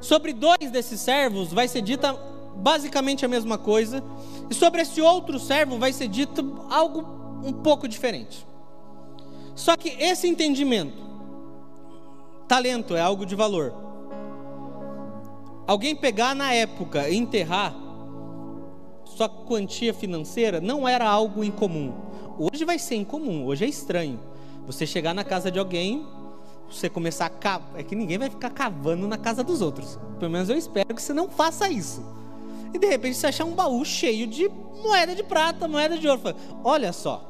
Sobre 0.01 0.33
dois 0.33 0.71
desses 0.71 0.99
servos 0.99 1.53
vai 1.53 1.67
ser 1.67 1.83
dita 1.83 2.13
basicamente 2.55 3.23
a 3.23 3.27
mesma 3.27 3.59
coisa, 3.59 4.03
e 4.49 4.55
sobre 4.55 4.81
esse 4.81 4.99
outro 4.99 5.39
servo 5.39 5.77
vai 5.77 5.93
ser 5.93 6.07
dito 6.07 6.65
algo 6.69 7.05
um 7.43 7.53
pouco 7.53 7.87
diferente. 7.87 8.45
Só 9.55 9.77
que 9.77 9.89
esse 9.89 10.27
entendimento, 10.27 10.97
talento 12.47 12.95
é 12.95 13.01
algo 13.01 13.23
de 13.23 13.35
valor. 13.35 13.71
Alguém 15.67 15.95
pegar 15.95 16.35
na 16.35 16.51
época 16.53 17.07
e 17.07 17.15
enterrar 17.15 17.75
sua 19.15 19.29
quantia 19.29 19.93
financeira 19.93 20.61
não 20.61 20.87
era 20.87 21.07
algo 21.07 21.43
incomum. 21.43 21.93
Hoje 22.37 22.63
vai 22.65 22.79
ser 22.79 22.95
incomum, 22.95 23.45
hoje 23.45 23.65
é 23.65 23.67
estranho. 23.67 24.19
Você 24.65 24.85
chegar 24.85 25.13
na 25.13 25.23
casa 25.23 25.51
de 25.51 25.59
alguém, 25.59 26.05
você 26.69 26.89
começar 26.89 27.25
a 27.25 27.29
cavar. 27.29 27.79
É 27.79 27.83
que 27.83 27.95
ninguém 27.95 28.17
vai 28.17 28.29
ficar 28.29 28.49
cavando 28.49 29.07
na 29.07 29.17
casa 29.17 29.43
dos 29.43 29.61
outros. 29.61 29.99
Pelo 30.19 30.31
menos 30.31 30.49
eu 30.49 30.57
espero 30.57 30.95
que 30.95 31.01
você 31.01 31.13
não 31.13 31.29
faça 31.29 31.69
isso. 31.69 32.03
E 32.73 32.79
de 32.79 32.87
repente 32.87 33.17
você 33.17 33.27
achar 33.27 33.45
um 33.45 33.53
baú 33.53 33.83
cheio 33.83 34.25
de 34.25 34.49
moeda 34.81 35.13
de 35.13 35.23
prata, 35.23 35.67
moeda 35.67 35.97
de 35.97 36.07
ouro. 36.07 36.21
Olha 36.63 36.93
só. 36.93 37.27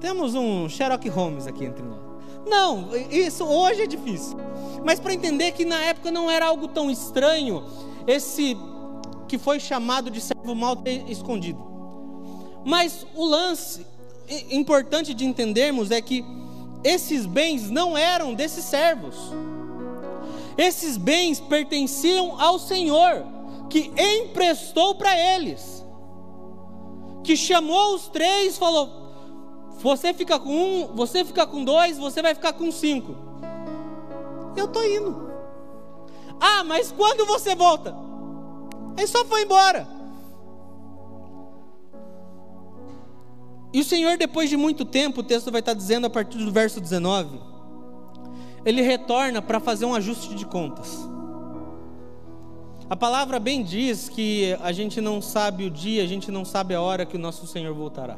Temos 0.00 0.34
um 0.34 0.68
Sherlock 0.68 1.08
Holmes 1.08 1.46
aqui 1.46 1.64
entre 1.64 1.84
nós. 1.84 1.98
Não, 2.46 2.88
isso 3.10 3.44
hoje 3.44 3.82
é 3.82 3.86
difícil. 3.86 4.36
Mas 4.84 4.98
para 4.98 5.12
entender 5.12 5.52
que 5.52 5.64
na 5.64 5.80
época 5.82 6.10
não 6.10 6.30
era 6.30 6.46
algo 6.46 6.68
tão 6.68 6.90
estranho, 6.90 7.64
esse 8.06 8.56
que 9.28 9.38
foi 9.38 9.60
chamado 9.60 10.10
de 10.10 10.20
servo 10.20 10.54
mal 10.54 10.76
escondido. 11.06 11.62
Mas 12.64 13.06
o 13.14 13.24
lance 13.24 13.86
importante 14.50 15.14
de 15.14 15.24
entendermos 15.24 15.90
é 15.90 16.00
que 16.00 16.24
esses 16.82 17.26
bens 17.26 17.70
não 17.70 17.96
eram 17.96 18.34
desses 18.34 18.64
servos. 18.64 19.14
Esses 20.56 20.96
bens 20.96 21.38
pertenciam 21.40 22.40
ao 22.40 22.58
Senhor, 22.58 23.24
que 23.70 23.92
emprestou 23.96 24.94
para 24.94 25.16
eles. 25.16 25.84
Que 27.22 27.36
chamou 27.36 27.94
os 27.94 28.08
três, 28.08 28.58
falou: 28.58 28.90
Você 29.78 30.12
fica 30.12 30.38
com 30.38 30.50
um, 30.50 30.86
você 30.96 31.24
fica 31.24 31.46
com 31.46 31.62
dois, 31.62 31.98
você 31.98 32.22
vai 32.22 32.34
ficar 32.34 32.52
com 32.54 32.72
cinco. 32.72 33.14
Eu 34.56 34.64
estou 34.64 34.84
indo. 34.84 35.28
Ah, 36.40 36.64
mas 36.64 36.90
quando 36.90 37.24
você 37.26 37.54
volta? 37.54 38.07
Ele 38.98 39.06
só 39.06 39.24
foi 39.24 39.42
embora. 39.42 39.86
E 43.72 43.80
o 43.80 43.84
Senhor, 43.84 44.18
depois 44.18 44.50
de 44.50 44.56
muito 44.56 44.84
tempo, 44.84 45.20
o 45.20 45.22
texto 45.22 45.52
vai 45.52 45.60
estar 45.60 45.74
dizendo 45.74 46.06
a 46.06 46.10
partir 46.10 46.38
do 46.38 46.50
verso 46.50 46.80
19, 46.80 47.38
ele 48.64 48.82
retorna 48.82 49.40
para 49.40 49.60
fazer 49.60 49.84
um 49.84 49.94
ajuste 49.94 50.34
de 50.34 50.44
contas. 50.44 51.08
A 52.90 52.96
palavra 52.96 53.38
bem 53.38 53.62
diz 53.62 54.08
que 54.08 54.56
a 54.60 54.72
gente 54.72 55.00
não 55.00 55.22
sabe 55.22 55.64
o 55.64 55.70
dia, 55.70 56.02
a 56.02 56.06
gente 56.06 56.30
não 56.30 56.44
sabe 56.44 56.74
a 56.74 56.80
hora 56.80 57.06
que 57.06 57.16
o 57.16 57.20
nosso 57.20 57.46
Senhor 57.46 57.72
voltará. 57.74 58.16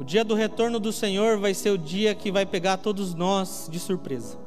O 0.00 0.02
dia 0.02 0.24
do 0.24 0.34
retorno 0.34 0.80
do 0.80 0.92
Senhor 0.92 1.38
vai 1.38 1.54
ser 1.54 1.70
o 1.70 1.78
dia 1.78 2.14
que 2.16 2.32
vai 2.32 2.44
pegar 2.44 2.78
todos 2.78 3.14
nós 3.14 3.68
de 3.70 3.78
surpresa. 3.78 4.38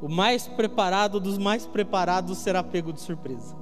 O 0.00 0.08
mais 0.08 0.46
preparado 0.46 1.18
dos 1.18 1.38
mais 1.38 1.66
preparados 1.66 2.38
será 2.38 2.62
pego 2.62 2.92
de 2.92 3.00
surpresa. 3.00 3.56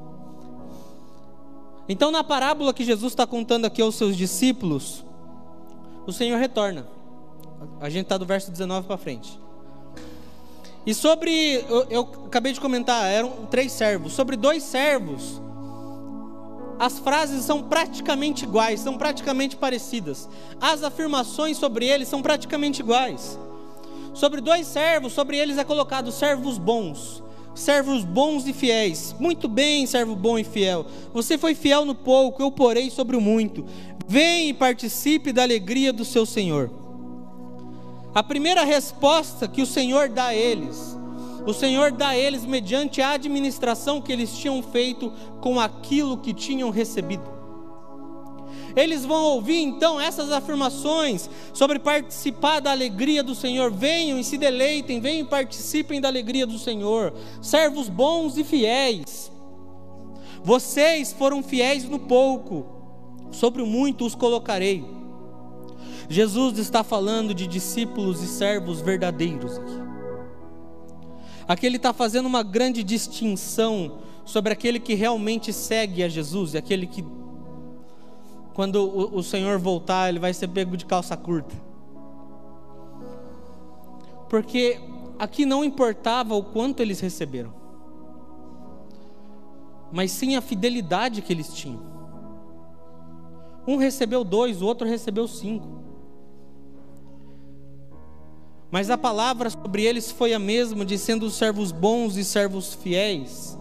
Então, 1.89 2.11
na 2.11 2.25
parábola 2.25 2.75
que 2.75 2.85
Jesus 2.85 3.13
está 3.13 3.27
contando 3.27 3.65
aqui 3.65 3.81
aos 3.81 3.95
seus 3.95 4.17
discípulos, 4.17 5.05
o 6.07 6.13
Senhor 6.13 6.39
retorna. 6.39 6.87
A 7.81 7.89
gente 7.89 8.05
está 8.05 8.19
do 8.19 8.27
verso 8.27 8.51
19 8.51 8.87
para 8.87 8.97
frente. 8.97 9.39
E 10.85 10.95
sobre, 10.95 11.65
eu, 11.69 11.87
eu, 11.91 12.09
acabei 12.27 12.53
de 12.53 12.61
comentar, 12.61 13.07
eram 13.07 13.47
três 13.51 13.73
servos. 13.73 14.13
Sobre 14.13 14.37
dois 14.37 14.63
servos, 14.63 15.41
as 16.79 16.99
frases 16.99 17.45
são 17.45 17.63
praticamente 17.63 18.45
iguais, 18.45 18.81
são 18.81 18.99
praticamente 18.99 19.57
parecidas. 19.57 20.29
As 20.61 20.83
afirmações 20.83 21.57
sobre 21.57 21.87
eles 21.87 22.07
são 22.09 22.23
praticamente 22.23 22.81
iguais. 22.81 23.39
Sobre 24.17 24.41
dois 24.41 24.67
servos, 24.67 25.13
sobre 25.13 25.37
eles 25.37 25.59
é 25.59 25.65
colocado 25.65 26.11
servos 26.11 26.59
bons 26.59 27.23
servos 27.57 28.05
bons 28.05 28.47
e 28.47 28.53
fiéis. 28.53 29.15
Muito 29.19 29.49
bem, 29.49 29.87
servo 29.87 30.15
bom 30.15 30.39
e 30.39 30.45
fiel. 30.45 30.87
Você 31.13 31.39
foi 31.39 31.55
fiel 31.55 31.85
no 31.85 31.95
pouco, 31.95 32.43
eu 32.43 32.51
porei 32.51 32.91
sobre 32.91 33.17
o 33.17 33.21
muito. 33.21 33.65
Vem 34.07 34.51
e 34.51 34.55
participe 34.55 35.33
da 35.33 35.43
alegria 35.43 35.93
do 35.93 36.05
seu 36.05 36.27
Senhor. 36.27 36.71
A 38.15 38.23
primeira 38.23 38.63
resposta 38.63 39.49
que 39.49 39.63
o 39.63 39.67
Senhor 39.67 40.09
dá 40.09 40.27
a 40.27 40.35
eles, 40.35 40.97
o 41.47 41.53
Senhor 41.53 41.93
dá 41.93 42.09
a 42.09 42.17
eles 42.17 42.45
mediante 42.45 43.01
a 43.03 43.11
administração 43.11 44.01
que 44.01 44.13
eles 44.13 44.37
tinham 44.37 44.63
feito 44.63 45.13
com 45.41 45.59
aquilo 45.59 46.19
que 46.19 46.33
tinham 46.33 46.71
recebido. 46.71 47.36
Eles 48.77 49.07
vão 49.07 49.25
ouvir 49.25 49.63
então 49.63 49.99
essas 49.99 50.31
afirmações 50.31 51.31
sobre 51.55 51.79
participar 51.79 52.61
da 52.61 52.71
alegria 52.71 53.23
do 53.23 53.35
Senhor. 53.35 53.73
Venham 53.73 54.21
e 54.21 54.25
se 54.25 54.37
deleitem, 54.37 55.01
venham 55.01 55.25
e 55.25 55.29
participem 55.29 55.99
da 55.99 56.09
alegria 56.09 56.47
do 56.47 56.59
Senhor. 56.59 57.15
Servos 57.41 57.89
bons 57.89 58.37
e 58.37 58.45
fiéis. 58.45 59.33
Vocês 60.45 61.13
foram 61.15 61.43
fiéis 61.43 61.89
no 61.89 61.99
pouco, 61.99 62.67
sobre 63.33 63.63
o 63.63 63.67
muito 63.67 64.05
os 64.05 64.15
colocarei. 64.15 64.85
Jesus 66.09 66.59
está 66.59 66.85
falando 66.85 67.35
de 67.35 67.47
discípulos 67.47 68.23
e 68.23 68.29
servos 68.29 68.81
verdadeiros 68.81 69.59
aqui. 69.59 69.87
Aqui 71.49 71.67
ele 71.67 71.77
está 71.77 71.93
fazendo 71.93 72.27
uma 72.27 72.43
grande 72.43 72.85
distinção 72.85 73.99
sobre 74.25 74.53
aquele 74.53 74.79
que 74.79 74.95
realmente 74.95 75.53
segue 75.53 76.03
a 76.03 76.09
Jesus 76.09 76.55
e 76.55 76.59
aquele 76.59 76.87
que 76.87 77.05
quando 78.57 78.77
o, 78.77 79.19
o 79.19 79.23
Senhor 79.23 79.59
voltar, 79.59 80.09
ele 80.09 80.19
vai 80.19 80.33
ser 80.33 80.49
pego 80.49 80.79
de 80.79 80.87
calça 80.87 81.15
curta. 81.15 81.55
Porque 84.31 84.81
aqui 85.19 85.45
não 85.45 85.63
importava 85.63 86.35
o 86.35 86.43
quanto 86.43 86.81
eles 86.81 86.99
receberam, 86.99 87.53
mas 89.93 90.11
sim 90.11 90.37
a 90.37 90.41
fidelidade 90.41 91.21
que 91.21 91.31
eles 91.35 91.53
tinham. 91.53 91.83
Um 93.69 93.77
recebeu 93.77 94.25
dois, 94.25 94.63
o 94.63 94.67
outro 94.67 94.89
recebeu 94.89 95.29
cinco. 95.29 95.69
Mas 98.71 98.89
a 98.89 98.97
palavra 98.97 99.51
sobre 99.51 99.85
eles 99.85 100.11
foi 100.11 100.33
a 100.33 100.39
mesma, 100.39 100.83
de 100.83 100.97
sendo 100.97 101.29
servos 101.29 101.73
bons 101.73 102.17
e 102.17 102.25
servos 102.25 102.73
fiéis. 102.73 103.59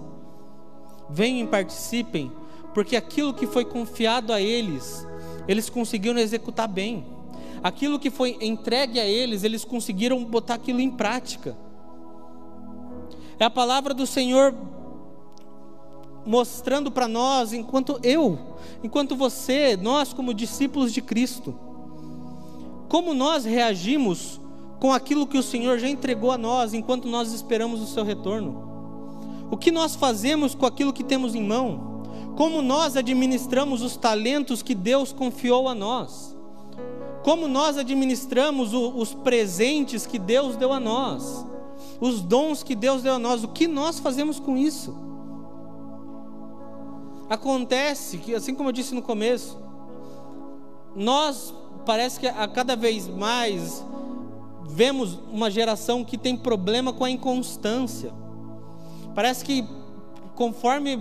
Venham 1.10 1.46
e 1.46 1.50
participem 1.50 2.32
porque 2.76 2.98
aquilo 2.98 3.34
que 3.34 3.48
foi 3.48 3.64
confiado 3.64 4.34
a 4.34 4.42
eles, 4.42 5.08
eles 5.48 5.70
conseguiram 5.70 6.20
executar 6.20 6.68
bem. 6.68 7.06
Aquilo 7.64 7.98
que 7.98 8.12
foi 8.12 8.38
entregue 8.42 9.00
a 9.00 9.06
eles, 9.06 9.46
eles 9.46 9.64
conseguiram 9.64 10.22
botar 10.26 10.56
aquilo 10.56 10.82
em 10.82 10.92
prática. 10.92 11.58
É 13.40 13.46
a 13.46 13.50
palavra 13.50 13.94
do 13.94 14.06
Senhor 14.06 14.54
mostrando 16.26 16.92
para 16.92 17.08
nós, 17.08 17.54
enquanto 17.54 17.98
eu, 18.04 18.38
enquanto 18.84 19.16
você, 19.16 19.78
nós 19.78 20.12
como 20.12 20.34
discípulos 20.34 20.92
de 20.92 21.02
Cristo, 21.02 21.58
como 22.90 23.14
nós 23.14 23.46
reagimos 23.46 24.42
com 24.82 24.92
aquilo 24.92 25.26
que 25.26 25.38
o 25.38 25.44
Senhor 25.44 25.80
já 25.80 25.88
entregou 25.88 26.30
a 26.30 26.38
nós 26.38 26.74
enquanto 26.74 27.08
nós 27.08 27.32
esperamos 27.32 27.80
o 27.80 27.88
seu 27.88 28.04
retorno. 28.04 29.48
O 29.50 29.56
que 29.56 29.72
nós 29.72 29.96
fazemos 29.96 30.54
com 30.54 30.66
aquilo 30.66 30.92
que 30.92 31.06
temos 31.06 31.36
em 31.36 31.42
mão? 31.42 31.95
Como 32.36 32.62
nós 32.62 32.98
administramos 32.98 33.82
os 33.82 33.96
talentos 33.96 34.62
que 34.62 34.76
Deus 34.76 35.14
confiou 35.14 35.68
a 35.70 35.76
nós, 35.76 36.36
como 37.24 37.48
nós 37.48 37.78
administramos 37.78 38.74
o, 38.74 38.90
os 38.98 39.14
presentes 39.14 40.06
que 40.06 40.20
Deus 40.20 40.56
deu 40.56 40.72
a 40.72 40.80
nós, 40.80 41.46
os 42.00 42.22
dons 42.22 42.62
que 42.62 42.76
Deus 42.76 43.02
deu 43.02 43.16
a 43.16 43.20
nós, 43.20 43.44
o 43.44 43.48
que 43.48 43.68
nós 43.68 44.00
fazemos 44.00 44.40
com 44.40 44.58
isso? 44.58 44.96
Acontece 47.30 48.18
que, 48.20 48.36
assim 48.36 48.54
como 48.54 48.70
eu 48.70 48.74
disse 48.74 48.94
no 48.94 49.02
começo, 49.02 49.58
nós 50.96 51.54
parece 51.86 52.20
que 52.20 52.28
a 52.28 52.48
cada 52.48 52.76
vez 52.76 53.08
mais 53.08 53.84
vemos 54.68 55.18
uma 55.32 55.50
geração 55.50 56.04
que 56.04 56.18
tem 56.18 56.36
problema 56.36 56.94
com 56.94 57.04
a 57.04 57.10
inconstância. 57.10 58.14
Parece 59.16 59.44
que 59.44 59.66
conforme 60.36 61.00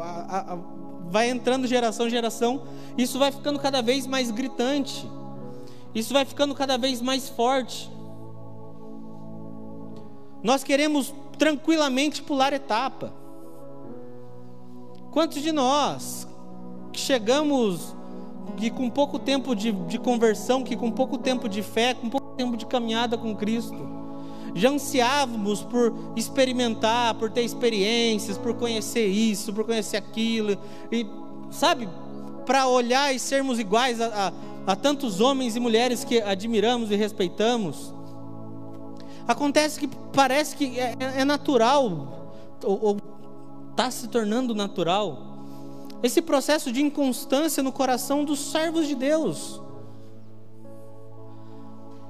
a, 0.00 0.54
a, 0.54 0.58
vai 1.10 1.28
entrando 1.28 1.66
geração 1.66 2.06
em 2.06 2.10
geração, 2.10 2.62
isso 2.96 3.18
vai 3.18 3.30
ficando 3.30 3.58
cada 3.58 3.82
vez 3.82 4.06
mais 4.06 4.30
gritante, 4.30 5.08
isso 5.94 6.12
vai 6.12 6.24
ficando 6.24 6.54
cada 6.54 6.78
vez 6.78 7.00
mais 7.00 7.28
forte. 7.28 7.90
Nós 10.42 10.62
queremos 10.62 11.12
tranquilamente 11.38 12.22
pular 12.22 12.52
etapa. 12.52 13.12
Quantos 15.10 15.42
de 15.42 15.52
nós 15.52 16.28
que 16.92 17.00
chegamos 17.00 17.94
que 18.56 18.70
com 18.70 18.88
pouco 18.88 19.18
tempo 19.18 19.54
de, 19.54 19.72
de 19.72 19.98
conversão, 19.98 20.62
que 20.62 20.76
com 20.76 20.90
pouco 20.90 21.18
tempo 21.18 21.48
de 21.48 21.62
fé, 21.62 21.94
com 21.94 22.08
pouco 22.08 22.34
tempo 22.36 22.56
de 22.56 22.64
caminhada 22.64 23.18
com 23.18 23.34
Cristo, 23.34 23.76
já 24.56 24.70
ansiávamos 24.70 25.62
por 25.62 25.92
experimentar, 26.16 27.14
por 27.14 27.30
ter 27.30 27.42
experiências, 27.42 28.38
por 28.38 28.54
conhecer 28.54 29.06
isso, 29.06 29.52
por 29.52 29.64
conhecer 29.64 29.98
aquilo, 29.98 30.56
e 30.90 31.06
sabe, 31.50 31.88
para 32.46 32.66
olhar 32.66 33.14
e 33.14 33.18
sermos 33.18 33.58
iguais 33.58 34.00
a, 34.00 34.32
a, 34.66 34.72
a 34.72 34.76
tantos 34.76 35.20
homens 35.20 35.56
e 35.56 35.60
mulheres 35.60 36.04
que 36.04 36.22
admiramos 36.22 36.90
e 36.90 36.96
respeitamos. 36.96 37.92
Acontece 39.28 39.78
que 39.78 39.88
parece 40.14 40.56
que 40.56 40.78
é, 40.80 40.96
é 41.18 41.24
natural, 41.24 42.32
ou 42.64 42.96
está 43.72 43.90
se 43.90 44.08
tornando 44.08 44.54
natural, 44.54 45.18
esse 46.02 46.22
processo 46.22 46.72
de 46.72 46.80
inconstância 46.80 47.62
no 47.62 47.72
coração 47.72 48.24
dos 48.24 48.40
servos 48.40 48.86
de 48.86 48.94
Deus. 48.94 49.60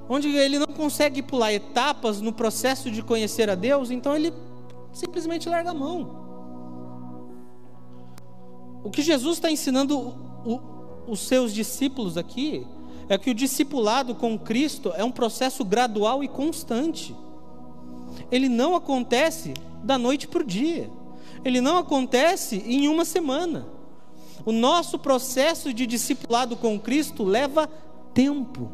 Onde 0.09 0.29
ele 0.29 0.59
não 0.59 0.67
consegue 0.67 1.21
pular 1.21 1.53
etapas 1.53 2.21
no 2.21 2.31
processo 2.31 2.89
de 2.89 3.01
conhecer 3.01 3.49
a 3.49 3.55
Deus, 3.55 3.91
então 3.91 4.15
ele 4.15 4.33
simplesmente 4.93 5.49
larga 5.49 5.71
a 5.71 5.73
mão. 5.73 6.27
O 8.83 8.89
que 8.89 9.01
Jesus 9.01 9.37
está 9.37 9.51
ensinando 9.51 9.97
o, 9.97 10.61
os 11.07 11.19
seus 11.19 11.53
discípulos 11.53 12.17
aqui 12.17 12.65
é 13.09 13.17
que 13.17 13.29
o 13.29 13.33
discipulado 13.33 14.15
com 14.15 14.37
Cristo 14.37 14.93
é 14.95 15.03
um 15.03 15.11
processo 15.11 15.63
gradual 15.63 16.23
e 16.23 16.27
constante. 16.27 17.15
Ele 18.31 18.49
não 18.49 18.75
acontece 18.75 19.53
da 19.83 19.97
noite 19.97 20.27
para 20.27 20.41
o 20.41 20.45
dia. 20.45 20.89
Ele 21.43 21.61
não 21.61 21.77
acontece 21.77 22.63
em 22.65 22.87
uma 22.87 23.05
semana. 23.05 23.67
O 24.45 24.51
nosso 24.51 24.97
processo 24.97 25.73
de 25.73 25.85
discipulado 25.85 26.55
com 26.55 26.79
Cristo 26.79 27.23
leva 27.23 27.67
tempo. 28.13 28.71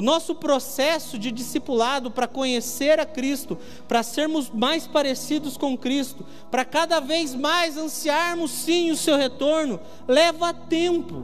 O 0.00 0.02
nosso 0.02 0.34
processo 0.34 1.18
de 1.18 1.30
discipulado 1.30 2.10
para 2.10 2.26
conhecer 2.26 2.98
a 2.98 3.04
Cristo, 3.04 3.58
para 3.86 4.02
sermos 4.02 4.48
mais 4.48 4.86
parecidos 4.86 5.58
com 5.58 5.76
Cristo, 5.76 6.24
para 6.50 6.64
cada 6.64 7.00
vez 7.00 7.34
mais 7.34 7.76
ansiarmos 7.76 8.50
sim 8.50 8.90
o 8.90 8.96
seu 8.96 9.18
retorno, 9.18 9.78
leva 10.08 10.54
tempo. 10.54 11.22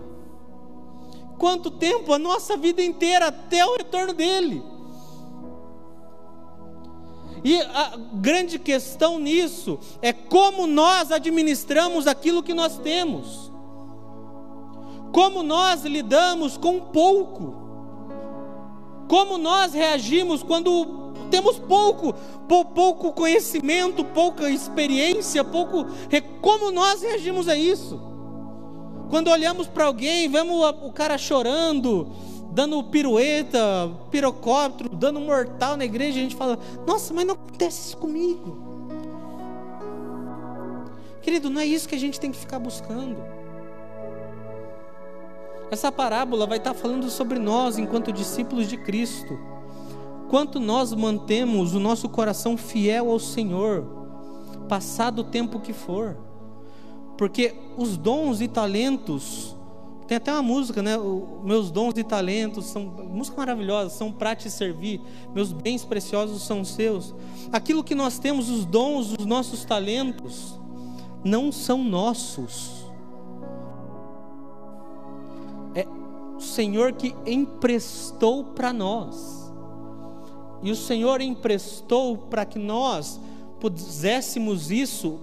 Quanto 1.38 1.70
tempo? 1.70 2.12
A 2.12 2.18
nossa 2.18 2.54
vida 2.54 2.82
inteira 2.82 3.28
até 3.28 3.64
o 3.64 3.78
retorno 3.78 4.12
dele. 4.12 4.62
E 7.42 7.58
a 7.58 7.96
grande 8.12 8.58
questão 8.58 9.18
nisso 9.18 9.78
é 10.02 10.12
como 10.12 10.66
nós 10.66 11.10
administramos 11.10 12.06
aquilo 12.06 12.42
que 12.42 12.52
nós 12.52 12.76
temos. 12.76 13.50
Como 15.14 15.42
nós 15.42 15.82
lidamos 15.82 16.58
com 16.58 16.78
pouco. 16.78 17.64
Como 19.08 19.38
nós 19.38 19.72
reagimos 19.72 20.42
quando 20.42 21.12
temos 21.30 21.58
pouco, 21.58 22.14
pouco 22.74 23.12
conhecimento, 23.12 24.04
pouca 24.04 24.50
experiência, 24.50 25.44
pouco. 25.44 25.86
Como 26.40 26.70
nós 26.70 27.02
reagimos 27.02 27.48
a 27.48 27.56
isso? 27.56 28.00
Quando 29.10 29.30
olhamos 29.30 29.66
para 29.68 29.84
alguém, 29.84 30.28
vemos 30.28 30.56
o 30.82 30.92
cara 30.92 31.16
chorando, 31.16 32.08
dando 32.50 32.82
pirueta, 32.84 33.90
pirocóptero, 34.10 34.88
dando 34.88 35.20
mortal 35.20 35.76
na 35.76 35.84
igreja, 35.84 36.18
a 36.18 36.22
gente 36.22 36.34
fala: 36.34 36.58
Nossa, 36.86 37.14
mas 37.14 37.26
não 37.26 37.34
acontece 37.34 37.88
isso 37.88 37.96
comigo. 37.96 38.66
Querido, 41.22 41.50
não 41.50 41.60
é 41.60 41.66
isso 41.66 41.88
que 41.88 41.94
a 41.94 41.98
gente 41.98 42.18
tem 42.18 42.30
que 42.30 42.38
ficar 42.38 42.58
buscando. 42.58 43.16
Essa 45.70 45.90
parábola 45.90 46.46
vai 46.46 46.58
estar 46.58 46.74
falando 46.74 47.10
sobre 47.10 47.38
nós 47.38 47.76
enquanto 47.76 48.12
discípulos 48.12 48.68
de 48.68 48.76
Cristo. 48.76 49.38
Quanto 50.28 50.60
nós 50.60 50.92
mantemos 50.92 51.74
o 51.74 51.80
nosso 51.80 52.08
coração 52.08 52.56
fiel 52.56 53.10
ao 53.10 53.18
Senhor, 53.18 53.84
passado 54.68 55.20
o 55.20 55.24
tempo 55.24 55.60
que 55.60 55.72
for. 55.72 56.16
Porque 57.18 57.54
os 57.76 57.96
dons 57.96 58.40
e 58.40 58.46
talentos, 58.46 59.56
tem 60.06 60.18
até 60.18 60.32
uma 60.32 60.42
música, 60.42 60.82
né? 60.82 60.92
meus 61.42 61.70
dons 61.70 61.94
e 61.96 62.04
talentos 62.04 62.66
são 62.66 62.84
música 62.84 63.36
maravilhosa, 63.36 63.90
são 63.90 64.12
para 64.12 64.36
te 64.36 64.48
servir. 64.48 65.00
Meus 65.34 65.52
bens 65.52 65.84
preciosos 65.84 66.42
são 66.42 66.64
seus. 66.64 67.12
Aquilo 67.50 67.82
que 67.82 67.94
nós 67.94 68.18
temos, 68.18 68.48
os 68.48 68.64
dons, 68.64 69.14
os 69.18 69.26
nossos 69.26 69.64
talentos, 69.64 70.60
não 71.24 71.50
são 71.50 71.82
nossos 71.82 72.75
Senhor 76.56 76.92
que 76.92 77.14
emprestou 77.26 78.42
para 78.42 78.72
nós. 78.72 79.52
E 80.62 80.70
o 80.70 80.76
Senhor 80.76 81.20
emprestou 81.20 82.16
para 82.16 82.46
que 82.46 82.58
nós 82.58 83.20
puséssemos 83.60 84.70
isso, 84.70 85.20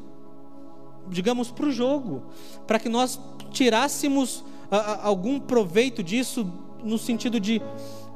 digamos, 1.08 1.50
para 1.50 1.66
o 1.66 1.72
jogo, 1.72 2.22
para 2.68 2.78
que 2.78 2.88
nós 2.88 3.20
tirássemos 3.50 4.44
a, 4.70 4.78
a, 4.78 5.08
algum 5.08 5.40
proveito 5.40 6.04
disso, 6.04 6.48
no 6.84 7.00
sentido 7.00 7.40
de, 7.40 7.60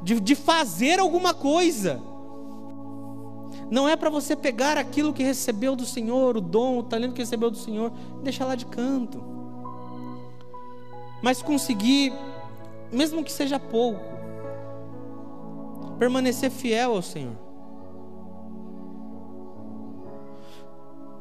de, 0.03 0.19
de 0.19 0.35
fazer 0.35 0.99
alguma 0.99 1.33
coisa. 1.33 1.99
Não 3.71 3.89
é 3.89 3.95
para 3.95 4.11
você 4.11 4.35
pegar 4.35 4.77
aquilo 4.77 5.11
que 5.11 5.23
recebeu 5.23 5.75
do 5.75 5.85
Senhor, 5.85 6.37
o 6.37 6.41
dom, 6.41 6.77
o 6.77 6.83
talento 6.83 7.13
que 7.13 7.21
recebeu 7.21 7.49
do 7.49 7.57
Senhor, 7.57 7.91
e 8.19 8.23
deixar 8.23 8.45
lá 8.45 8.53
de 8.53 8.67
canto. 8.67 9.23
Mas 11.21 11.41
conseguir 11.41 12.13
mesmo 12.91 13.23
que 13.23 13.31
seja 13.31 13.59
pouco, 13.59 14.01
permanecer 15.97 16.51
fiel 16.51 16.95
ao 16.95 17.01
Senhor. 17.01 17.35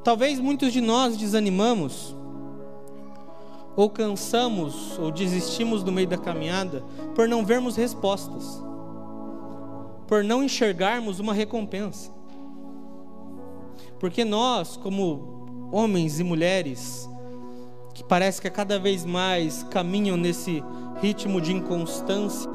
Talvez 0.04 0.38
muitos 0.38 0.72
de 0.72 0.80
nós 0.80 1.16
desanimamos, 1.16 2.14
ou 3.74 3.90
cansamos, 3.90 4.98
ou 4.98 5.10
desistimos 5.10 5.82
no 5.82 5.90
meio 5.90 6.06
da 6.06 6.16
caminhada, 6.16 6.84
por 7.14 7.28
não 7.28 7.44
vermos 7.44 7.76
respostas, 7.76 8.62
por 10.06 10.22
não 10.22 10.42
enxergarmos 10.42 11.18
uma 11.18 11.34
recompensa. 11.34 12.10
Porque 13.98 14.24
nós, 14.24 14.76
como 14.76 15.68
homens 15.72 16.20
e 16.20 16.24
mulheres, 16.24 17.08
que 17.96 18.04
parece 18.04 18.42
que 18.42 18.50
cada 18.50 18.78
vez 18.78 19.06
mais 19.06 19.62
caminham 19.70 20.18
nesse 20.18 20.62
ritmo 21.00 21.40
de 21.40 21.50
inconstância. 21.50 22.50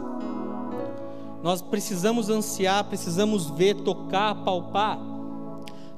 Nós 1.41 1.63
precisamos 1.63 2.29
ansiar, 2.29 2.83
precisamos 2.83 3.49
ver, 3.49 3.73
tocar, 3.77 4.35
palpar 4.43 4.99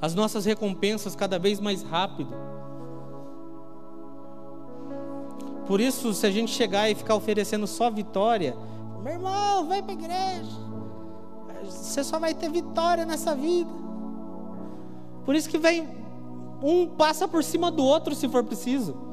as 0.00 0.14
nossas 0.14 0.46
recompensas 0.46 1.14
cada 1.14 1.38
vez 1.38 1.60
mais 1.60 1.82
rápido. 1.82 2.34
Por 5.66 5.78
isso, 5.78 6.14
se 6.14 6.26
a 6.26 6.30
gente 6.30 6.50
chegar 6.50 6.88
e 6.88 6.94
ficar 6.94 7.14
oferecendo 7.14 7.66
só 7.66 7.90
vitória, 7.90 8.56
meu 9.02 9.12
irmão, 9.12 9.68
vem 9.68 9.82
para 9.82 9.92
a 9.92 9.94
igreja. 9.94 10.56
Você 11.64 12.02
só 12.02 12.18
vai 12.18 12.32
ter 12.32 12.48
vitória 12.48 13.04
nessa 13.04 13.34
vida. 13.34 13.70
Por 15.26 15.34
isso 15.34 15.50
que 15.50 15.58
vem 15.58 15.86
um 16.62 16.86
passa 16.86 17.28
por 17.28 17.44
cima 17.44 17.70
do 17.70 17.84
outro 17.84 18.14
se 18.14 18.26
for 18.26 18.42
preciso. 18.42 19.04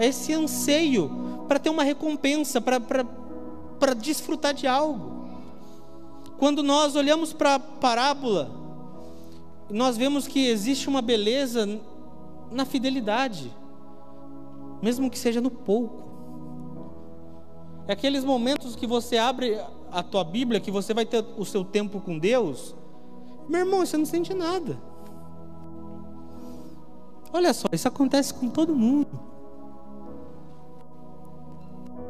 Esse 0.00 0.32
anseio 0.32 1.44
para 1.46 1.58
ter 1.58 1.70
uma 1.70 1.84
recompensa, 1.84 2.60
para 2.60 3.94
desfrutar 3.94 4.54
de 4.54 4.66
algo. 4.66 5.20
Quando 6.38 6.62
nós 6.62 6.96
olhamos 6.96 7.32
para 7.32 7.56
a 7.56 7.58
parábola, 7.60 8.50
nós 9.68 9.96
vemos 9.96 10.26
que 10.26 10.46
existe 10.46 10.88
uma 10.88 11.02
beleza 11.02 11.78
na 12.50 12.64
fidelidade, 12.64 13.54
mesmo 14.82 15.10
que 15.10 15.18
seja 15.18 15.40
no 15.40 15.50
pouco. 15.50 16.08
É 17.86 17.92
aqueles 17.92 18.24
momentos 18.24 18.74
que 18.74 18.86
você 18.86 19.18
abre 19.18 19.60
a 19.92 20.02
tua 20.02 20.24
Bíblia, 20.24 20.60
que 20.60 20.70
você 20.70 20.94
vai 20.94 21.04
ter 21.04 21.24
o 21.36 21.44
seu 21.44 21.62
tempo 21.64 22.00
com 22.00 22.18
Deus, 22.18 22.74
meu 23.48 23.60
irmão, 23.60 23.84
você 23.84 23.96
não 23.96 24.06
sente 24.06 24.32
nada. 24.32 24.80
Olha 27.32 27.52
só, 27.52 27.68
isso 27.72 27.86
acontece 27.86 28.32
com 28.32 28.48
todo 28.48 28.74
mundo. 28.74 29.29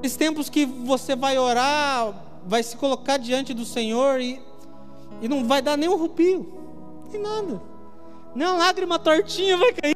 Aqueles 0.00 0.16
tempos 0.16 0.48
que 0.48 0.64
você 0.64 1.14
vai 1.14 1.38
orar, 1.38 2.14
vai 2.46 2.62
se 2.62 2.74
colocar 2.74 3.18
diante 3.18 3.52
do 3.52 3.66
Senhor 3.66 4.18
e, 4.18 4.40
e 5.20 5.28
não 5.28 5.46
vai 5.46 5.60
dar 5.60 5.76
nem 5.76 5.90
um 5.90 5.96
rupio, 5.98 6.50
nem 7.12 7.20
nada, 7.20 7.60
nem 8.34 8.48
uma 8.48 8.56
lágrima 8.56 8.98
tortinha 8.98 9.58
vai 9.58 9.74
cair. 9.74 9.94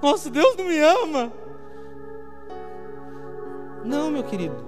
Nossa, 0.00 0.30
Deus 0.30 0.56
não 0.56 0.66
me 0.66 0.78
ama. 0.78 1.32
Não, 3.84 4.12
meu 4.12 4.22
querido. 4.22 4.64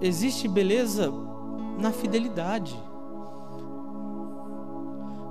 Existe 0.00 0.48
beleza 0.48 1.12
na 1.78 1.92
fidelidade. 1.92 2.76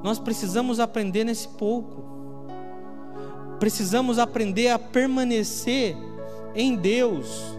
Nós 0.02 0.18
precisamos 0.18 0.80
aprender 0.80 1.26
nesse 1.26 1.50
pouco. 1.50 2.06
Precisamos 3.60 4.18
aprender 4.18 4.70
a 4.70 4.80
permanecer 4.80 6.15
em 6.56 6.76
Deus, 6.76 7.58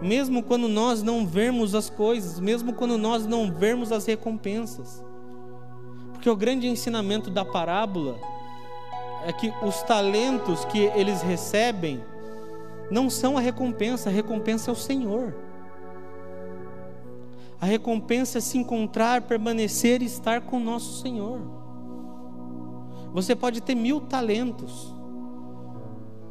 mesmo 0.00 0.42
quando 0.42 0.68
nós 0.68 1.02
não 1.02 1.26
vemos 1.26 1.74
as 1.74 1.90
coisas, 1.90 2.40
mesmo 2.40 2.72
quando 2.72 2.96
nós 2.96 3.26
não 3.26 3.52
vemos 3.52 3.92
as 3.92 4.06
recompensas. 4.06 5.04
Porque 6.12 6.30
o 6.30 6.36
grande 6.36 6.66
ensinamento 6.66 7.30
da 7.30 7.44
parábola 7.44 8.18
é 9.24 9.32
que 9.32 9.52
os 9.62 9.82
talentos 9.82 10.64
que 10.64 10.78
eles 10.78 11.22
recebem 11.22 12.02
não 12.90 13.10
são 13.10 13.36
a 13.36 13.40
recompensa, 13.40 14.08
a 14.08 14.12
recompensa 14.12 14.70
é 14.70 14.72
o 14.72 14.76
Senhor. 14.76 15.34
A 17.60 17.66
recompensa 17.66 18.38
é 18.38 18.40
se 18.40 18.56
encontrar, 18.56 19.22
permanecer 19.22 20.00
e 20.00 20.06
estar 20.06 20.40
com 20.42 20.58
nosso 20.58 21.02
Senhor. 21.02 21.40
Você 23.12 23.34
pode 23.34 23.60
ter 23.60 23.74
mil 23.74 24.00
talentos. 24.00 24.94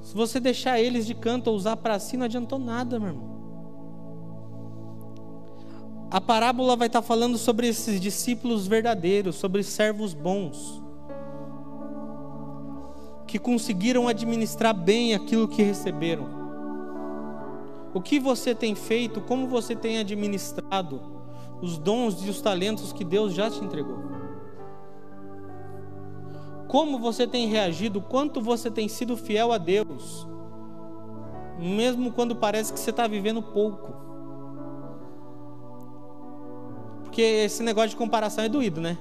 Se 0.07 0.15
você 0.15 0.39
deixar 0.39 0.79
eles 0.79 1.05
de 1.05 1.13
canto 1.13 1.49
ou 1.49 1.55
usar 1.57 1.75
para 1.75 1.99
si, 1.99 2.15
não 2.15 2.23
adiantou 2.23 2.57
nada, 2.57 2.97
meu 2.97 3.09
irmão. 3.09 3.27
A 6.09 6.21
parábola 6.21 6.77
vai 6.77 6.87
estar 6.87 7.01
falando 7.01 7.37
sobre 7.37 7.67
esses 7.67 7.99
discípulos 7.99 8.67
verdadeiros, 8.67 9.35
sobre 9.35 9.61
servos 9.63 10.13
bons, 10.13 10.81
que 13.27 13.37
conseguiram 13.37 14.07
administrar 14.07 14.73
bem 14.73 15.13
aquilo 15.13 15.45
que 15.45 15.61
receberam. 15.61 16.25
O 17.93 17.99
que 17.99 18.17
você 18.17 18.55
tem 18.55 18.75
feito, 18.75 19.19
como 19.19 19.45
você 19.45 19.75
tem 19.75 19.97
administrado 19.97 21.01
os 21.61 21.77
dons 21.77 22.25
e 22.25 22.29
os 22.29 22.41
talentos 22.41 22.93
que 22.93 23.03
Deus 23.03 23.33
já 23.33 23.51
te 23.51 23.61
entregou? 23.61 24.16
Como 26.67 26.99
você 26.99 27.25
tem 27.25 27.47
reagido, 27.47 28.01
quanto 28.01 28.41
você 28.41 28.69
tem 28.69 28.88
sido 28.88 29.15
fiel 29.15 29.51
a 29.51 29.58
Deus, 29.58 30.27
mesmo 31.58 32.12
quando 32.12 32.36
parece 32.36 32.73
que 32.73 32.80
você 32.80 32.89
está 32.89 33.08
vivendo 33.08 33.41
pouco. 33.41 33.93
Porque 37.03 37.21
esse 37.21 37.63
negócio 37.63 37.91
de 37.91 37.95
comparação 37.95 38.43
é 38.43 38.49
doído, 38.49 38.82
né? 38.82 38.97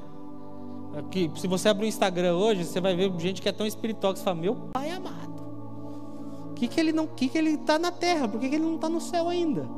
Aqui, 0.96 1.30
se 1.36 1.46
você 1.46 1.68
abrir 1.68 1.86
o 1.86 1.88
Instagram 1.88 2.36
hoje, 2.36 2.64
você 2.64 2.80
vai 2.80 2.96
ver 2.96 3.12
gente 3.18 3.42
que 3.42 3.48
é 3.48 3.52
tão 3.52 3.66
espiritual 3.66 4.12
que 4.12 4.20
você 4.20 4.24
fala: 4.24 4.40
Meu 4.40 4.54
pai 4.72 4.90
amado, 4.90 6.54
que 6.54 6.68
que 6.68 6.80
ele 6.80 6.92
não, 6.92 7.06
que 7.06 7.28
que 7.28 7.36
ele 7.36 7.50
está 7.50 7.78
na 7.78 7.90
terra? 7.90 8.28
Por 8.28 8.40
que, 8.40 8.48
que 8.48 8.54
ele 8.54 8.64
não 8.64 8.76
está 8.76 8.88
no 8.88 9.00
céu 9.00 9.28
ainda? 9.28 9.68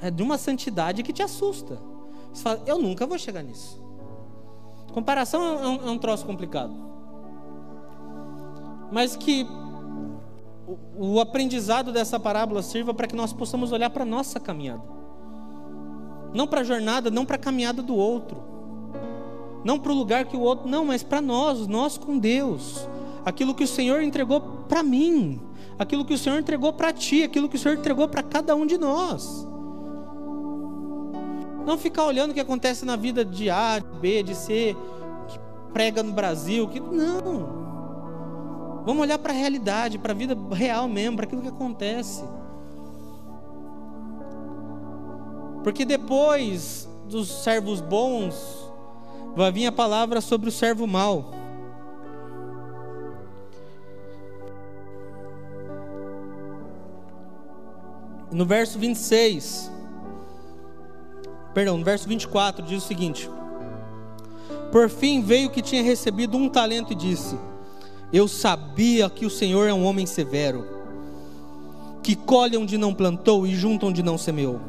É 0.00 0.10
de 0.10 0.22
uma 0.22 0.36
santidade 0.38 1.02
que 1.02 1.12
te 1.12 1.22
assusta. 1.22 1.78
Você 2.32 2.42
fala: 2.42 2.62
Eu 2.66 2.78
nunca 2.78 3.06
vou 3.06 3.18
chegar 3.18 3.42
nisso. 3.42 3.81
Comparação 4.92 5.42
é 5.42 5.68
um, 5.68 5.88
é 5.88 5.90
um 5.90 5.98
troço 5.98 6.24
complicado, 6.26 6.74
mas 8.90 9.16
que 9.16 9.46
o, 10.66 11.14
o 11.14 11.20
aprendizado 11.20 11.92
dessa 11.92 12.20
parábola 12.20 12.62
sirva 12.62 12.92
para 12.92 13.06
que 13.06 13.16
nós 13.16 13.32
possamos 13.32 13.72
olhar 13.72 13.90
para 13.90 14.02
a 14.02 14.06
nossa 14.06 14.38
caminhada. 14.38 14.82
Não 16.34 16.46
para 16.46 16.60
a 16.60 16.64
jornada, 16.64 17.10
não 17.10 17.24
para 17.24 17.36
a 17.36 17.38
caminhada 17.38 17.82
do 17.82 17.94
outro. 17.94 18.42
Não 19.64 19.78
para 19.78 19.92
o 19.92 19.94
lugar 19.94 20.24
que 20.26 20.36
o 20.36 20.40
outro. 20.40 20.68
Não, 20.68 20.84
mas 20.84 21.02
para 21.02 21.20
nós, 21.20 21.66
nós 21.66 21.98
com 21.98 22.18
Deus. 22.18 22.88
Aquilo 23.24 23.54
que 23.54 23.64
o 23.64 23.68
Senhor 23.68 24.02
entregou 24.02 24.40
para 24.68 24.82
mim. 24.82 25.40
Aquilo 25.78 26.04
que 26.04 26.14
o 26.14 26.18
Senhor 26.18 26.38
entregou 26.38 26.72
para 26.72 26.92
ti. 26.92 27.22
Aquilo 27.22 27.48
que 27.48 27.56
o 27.56 27.58
Senhor 27.58 27.76
entregou 27.76 28.08
para 28.08 28.22
cada 28.22 28.56
um 28.56 28.66
de 28.66 28.78
nós. 28.78 29.46
Não 31.64 31.78
ficar 31.78 32.04
olhando 32.04 32.32
o 32.32 32.34
que 32.34 32.40
acontece 32.40 32.84
na 32.84 32.96
vida 32.96 33.24
de 33.24 33.48
A, 33.48 33.78
de 33.78 33.98
B, 33.98 34.22
de 34.22 34.34
C, 34.34 34.76
que 35.28 35.38
prega 35.72 36.02
no 36.02 36.12
Brasil. 36.12 36.68
Que... 36.68 36.80
Não. 36.80 37.62
Vamos 38.84 39.02
olhar 39.02 39.18
para 39.18 39.32
a 39.32 39.36
realidade, 39.36 39.98
para 39.98 40.12
a 40.12 40.16
vida 40.16 40.36
real 40.50 40.88
mesmo, 40.88 41.16
para 41.16 41.26
aquilo 41.26 41.42
que 41.42 41.48
acontece. 41.48 42.24
Porque 45.62 45.84
depois 45.84 46.88
dos 47.08 47.44
servos 47.44 47.80
bons, 47.80 48.34
vai 49.36 49.52
vir 49.52 49.66
a 49.66 49.72
palavra 49.72 50.20
sobre 50.20 50.48
o 50.48 50.52
servo 50.52 50.86
mau. 50.86 51.32
No 58.32 58.46
verso 58.46 58.78
26, 58.78 59.70
perdão, 61.54 61.78
no 61.78 61.84
verso 61.84 62.08
24 62.08 62.64
diz 62.64 62.82
o 62.82 62.86
seguinte: 62.86 63.28
Por 64.70 64.88
fim 64.88 65.20
veio 65.22 65.50
que 65.50 65.62
tinha 65.62 65.82
recebido 65.82 66.36
um 66.36 66.48
talento 66.48 66.92
e 66.92 66.96
disse: 66.96 67.36
Eu 68.12 68.26
sabia 68.26 69.08
que 69.10 69.26
o 69.26 69.30
Senhor 69.30 69.68
é 69.68 69.74
um 69.74 69.84
homem 69.84 70.06
severo, 70.06 70.66
que 72.02 72.14
colhe 72.16 72.56
onde 72.56 72.76
não 72.76 72.94
plantou 72.94 73.46
e 73.46 73.54
junta 73.54 73.86
onde 73.86 74.02
não 74.02 74.18
semeou. 74.18 74.60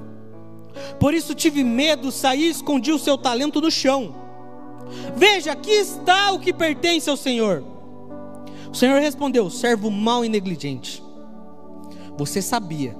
Por 0.99 1.13
isso 1.13 1.35
tive 1.35 1.63
medo, 1.63 2.11
saí 2.11 2.45
e 2.45 2.49
escondi 2.49 2.91
o 2.91 2.99
seu 2.99 3.17
talento 3.17 3.61
no 3.61 3.69
chão. 3.69 4.15
Veja, 5.15 5.51
aqui 5.51 5.71
está 5.71 6.31
o 6.31 6.39
que 6.39 6.53
pertence 6.53 7.09
ao 7.09 7.17
Senhor. 7.17 7.63
O 8.71 8.75
Senhor 8.75 8.99
respondeu: 8.99 9.49
servo 9.49 9.89
mau 9.89 10.25
e 10.25 10.29
negligente. 10.29 11.03
Você 12.17 12.41
sabia 12.41 12.95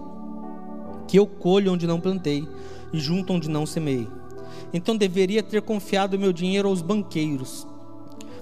que 1.08 1.18
eu 1.18 1.28
colho 1.28 1.74
onde 1.74 1.86
não 1.86 2.00
plantei 2.00 2.48
e 2.94 3.00
junto 3.00 3.34
onde 3.34 3.50
não 3.50 3.66
semeei. 3.66 4.08
Então 4.72 4.96
deveria 4.96 5.42
ter 5.42 5.62
confiado 5.62 6.18
meu 6.18 6.32
dinheiro 6.32 6.70
aos 6.70 6.82
banqueiros, 6.82 7.68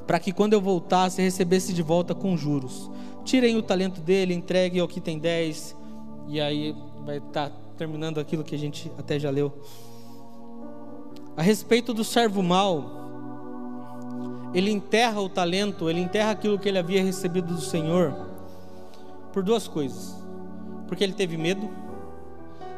para 0.05 0.19
que 0.19 0.33
quando 0.33 0.53
eu 0.53 0.61
voltasse 0.61 1.21
recebesse 1.21 1.73
de 1.73 1.81
volta 1.81 2.13
com 2.13 2.35
juros. 2.35 2.91
Tirem 3.23 3.55
o 3.55 3.61
talento 3.61 4.01
dele, 4.01 4.33
entregue 4.33 4.79
ao 4.79 4.87
que 4.87 4.99
tem 4.99 5.17
dez, 5.17 5.75
e 6.27 6.41
aí 6.41 6.75
vai 7.05 7.17
estar 7.17 7.49
tá 7.49 7.55
terminando 7.77 8.19
aquilo 8.19 8.43
que 8.43 8.55
a 8.55 8.57
gente 8.57 8.91
até 8.97 9.17
já 9.17 9.29
leu. 9.29 9.53
A 11.37 11.41
respeito 11.41 11.93
do 11.93 12.03
servo 12.03 12.43
mau, 12.43 13.01
ele 14.53 14.71
enterra 14.71 15.21
o 15.21 15.29
talento, 15.29 15.89
ele 15.89 16.01
enterra 16.01 16.31
aquilo 16.31 16.59
que 16.59 16.67
ele 16.67 16.77
havia 16.77 17.03
recebido 17.03 17.53
do 17.53 17.61
Senhor, 17.61 18.13
por 19.31 19.43
duas 19.43 19.67
coisas: 19.67 20.15
porque 20.87 21.03
ele 21.03 21.13
teve 21.13 21.37
medo 21.37 21.69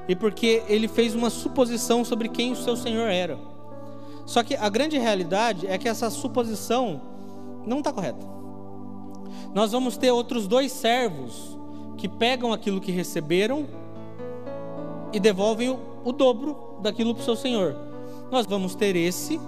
e 0.08 0.16
porque 0.16 0.64
ele 0.68 0.88
fez 0.88 1.16
uma 1.16 1.30
suposição 1.30 2.04
sobre 2.04 2.30
quem 2.30 2.52
o 2.52 2.56
seu 2.56 2.76
Senhor 2.76 3.08
era. 3.08 3.38
Só 4.26 4.44
que 4.44 4.56
a 4.56 4.70
grande 4.70 4.98
realidade 4.98 5.68
é 5.68 5.78
que 5.78 5.88
essa 5.88 6.10
suposição 6.10 7.02
não 7.66 7.80
está 7.80 7.92
correta. 7.92 8.26
Nós 9.54 9.72
vamos 9.72 9.98
ter 9.98 10.12
outros 10.12 10.48
dois 10.48 10.72
servos 10.72 11.58
que 11.98 12.08
pegam 12.08 12.52
aquilo 12.52 12.82
que 12.82 12.92
receberam 12.92 13.68
e 15.12 15.20
devolvem 15.20 15.70
o, 15.70 15.80
o 16.04 16.12
dobro 16.12 16.78
daquilo 16.82 17.14
para 17.14 17.22
o 17.22 17.26
seu 17.26 17.36
senhor. 17.36 17.76
Nós 18.32 18.46
vamos 18.46 18.76
ter 18.76 18.96
esse 18.96 19.40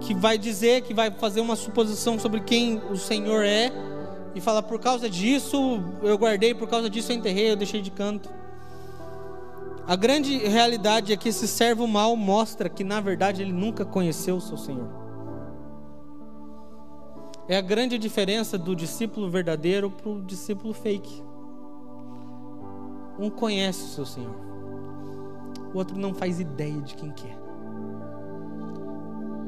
que 0.00 0.14
vai 0.14 0.36
dizer, 0.36 0.82
que 0.82 0.94
vai 0.94 1.10
fazer 1.10 1.40
uma 1.40 1.54
suposição 1.56 2.18
sobre 2.18 2.40
quem 2.40 2.80
o 2.90 2.96
Senhor 2.96 3.44
é 3.44 3.70
e 4.34 4.40
fala 4.40 4.62
por 4.62 4.80
causa 4.80 5.08
disso 5.08 5.80
eu 6.02 6.16
guardei, 6.16 6.54
por 6.54 6.68
causa 6.68 6.88
disso 6.88 7.12
eu 7.12 7.16
enterrei, 7.16 7.50
eu 7.50 7.56
deixei 7.56 7.80
de 7.80 7.90
canto. 7.90 8.39
A 9.90 9.96
grande 9.96 10.38
realidade 10.38 11.12
é 11.12 11.16
que 11.16 11.30
esse 11.30 11.48
servo 11.48 11.84
mau 11.84 12.14
mostra 12.14 12.68
que 12.68 12.84
na 12.84 13.00
verdade 13.00 13.42
ele 13.42 13.52
nunca 13.52 13.84
conheceu 13.84 14.36
o 14.36 14.40
seu 14.40 14.56
Senhor. 14.56 14.88
É 17.48 17.56
a 17.56 17.60
grande 17.60 17.98
diferença 17.98 18.56
do 18.56 18.76
discípulo 18.76 19.28
verdadeiro 19.28 19.90
para 19.90 20.08
o 20.08 20.22
discípulo 20.22 20.72
fake. 20.72 21.24
Um 23.18 23.28
conhece 23.28 23.82
o 23.82 23.88
seu 23.88 24.06
Senhor, 24.06 24.36
o 25.74 25.78
outro 25.78 25.98
não 25.98 26.14
faz 26.14 26.38
ideia 26.38 26.80
de 26.82 26.94
quem 26.94 27.10
que 27.10 27.26
é. 27.26 27.36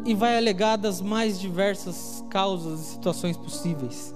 E 0.05 0.13
vai 0.13 0.37
alegar 0.37 0.75
das 0.75 1.01
mais 1.01 1.39
diversas 1.39 2.25
causas 2.29 2.81
e 2.81 2.85
situações 2.95 3.37
possíveis. 3.37 4.13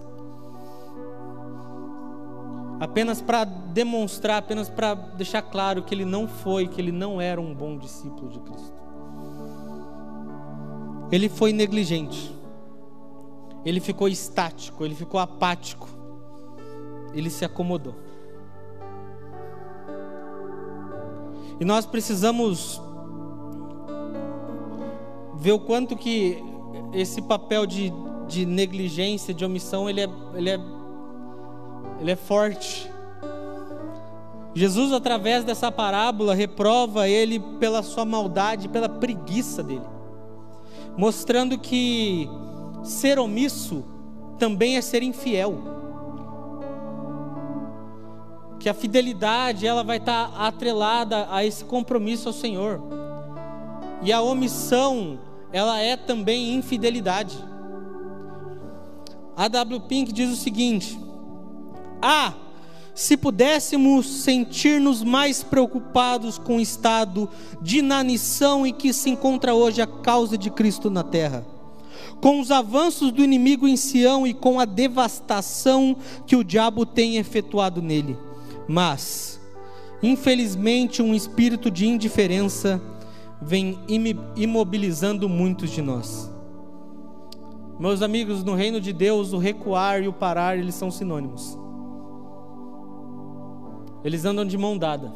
Apenas 2.79 3.23
para 3.23 3.45
demonstrar, 3.45 4.39
apenas 4.39 4.69
para 4.69 4.95
deixar 4.95 5.43
claro 5.43 5.83
que 5.83 5.95
ele 5.95 6.05
não 6.05 6.29
foi, 6.29 6.69
que 6.69 6.81
ele 6.81 6.93
não 6.93 7.21
era 7.21 7.41
um 7.41 7.55
bom 7.55 7.79
discípulo 7.79 8.29
de 8.29 8.39
Cristo. 8.41 8.77
Ele 11.11 11.29
foi 11.29 11.53
negligente. 11.53 12.35
Ele 13.65 13.81
ficou 13.81 14.09
estático, 14.09 14.85
ele 14.85 14.95
ficou 14.95 15.19
apático. 15.19 15.89
Ele 17.15 17.31
se 17.31 17.45
acomodou. 17.45 17.95
E 21.59 21.65
nós 21.65 21.87
precisamos 21.87 22.81
ver 25.37 25.53
o 25.53 25.59
quanto 25.59 25.97
que 25.97 26.43
esse 26.93 27.23
papel 27.23 27.67
de, 27.67 27.93
de 28.29 28.45
negligência, 28.45 29.33
de 29.33 29.45
omissão, 29.45 29.89
ele 29.89 30.03
é, 30.03 30.09
ele, 30.35 30.51
é, 30.51 30.59
ele 32.01 32.11
é 32.11 32.17
forte. 32.17 32.91
Jesus, 34.55 34.93
através 34.93 35.45
dessa 35.45 35.71
parábola, 35.71 36.35
reprova 36.35 37.09
ele 37.09 37.39
pela 37.61 37.83
sua 37.83 38.05
maldade, 38.05 38.69
pela 38.69 38.89
preguiça 38.89 39.63
dele, 39.63 39.87
mostrando 40.97 41.59
que 41.59 42.29
ser 42.83 43.19
omisso 43.19 43.85
também 44.39 44.77
é 44.77 44.81
ser 44.81 45.03
infiel 45.03 45.77
que 48.67 48.71
a 48.71 48.75
fidelidade 48.75 49.65
ela 49.65 49.85
vai 49.85 49.99
estar 49.99 50.33
atrelada 50.37 51.29
a 51.31 51.45
esse 51.45 51.65
compromisso 51.65 52.27
ao 52.27 52.35
Senhor. 52.35 52.83
E 54.03 54.13
a 54.13 54.21
omissão, 54.21 55.21
ela 55.53 55.79
é 55.79 55.97
também 55.97 56.53
infidelidade. 56.53 57.37
A 59.37 59.47
W. 59.47 59.81
Pink 59.83 60.13
diz 60.13 60.33
o 60.33 60.35
seguinte: 60.35 60.99
Ah, 62.09 62.35
se 62.95 63.17
pudéssemos 63.17 64.07
sentir-nos 64.23 65.03
mais 65.03 65.43
preocupados 65.43 66.39
com 66.39 66.59
o 66.59 66.61
estado 66.61 67.29
de 67.61 67.79
inanição 67.79 68.65
em 68.65 68.73
que 68.73 68.93
se 68.93 69.11
encontra 69.11 69.53
hoje 69.57 69.83
a 69.83 69.89
causa 69.89 70.39
de 70.39 70.49
Cristo 70.49 70.89
na 70.89 71.03
terra, 71.03 71.45
com 72.21 72.39
os 72.39 72.53
avanços 72.53 73.11
do 73.11 73.25
inimigo 73.25 73.67
em 73.67 73.77
Sião 73.77 74.25
e 74.25 74.33
com 74.33 74.61
a 74.61 74.65
devastação 74.65 75.97
que 76.25 76.37
o 76.37 76.45
diabo 76.45 76.87
tem 76.87 77.17
efetuado 77.17 77.83
nele. 77.83 78.17
Mas, 78.69 79.41
infelizmente, 80.01 81.03
um 81.03 81.13
espírito 81.13 81.73
de 81.73 81.89
indiferença 81.89 82.81
vem 83.43 83.81
imobilizando 84.37 85.29
muitos 85.29 85.73
de 85.73 85.83
nós. 85.83 86.31
Meus 87.81 88.01
amigos, 88.01 88.45
no 88.45 88.55
reino 88.55 88.81
de 88.81 88.93
Deus, 88.93 89.33
o 89.33 89.39
recuar 89.39 90.05
e 90.05 90.07
o 90.07 90.13
parar, 90.13 90.57
eles 90.57 90.77
são 90.77 90.89
sinônimos. 90.89 91.66
Eles 94.07 94.25
andam 94.25 94.45
de 94.45 94.57
mão 94.57 94.79
dada. 94.79 95.13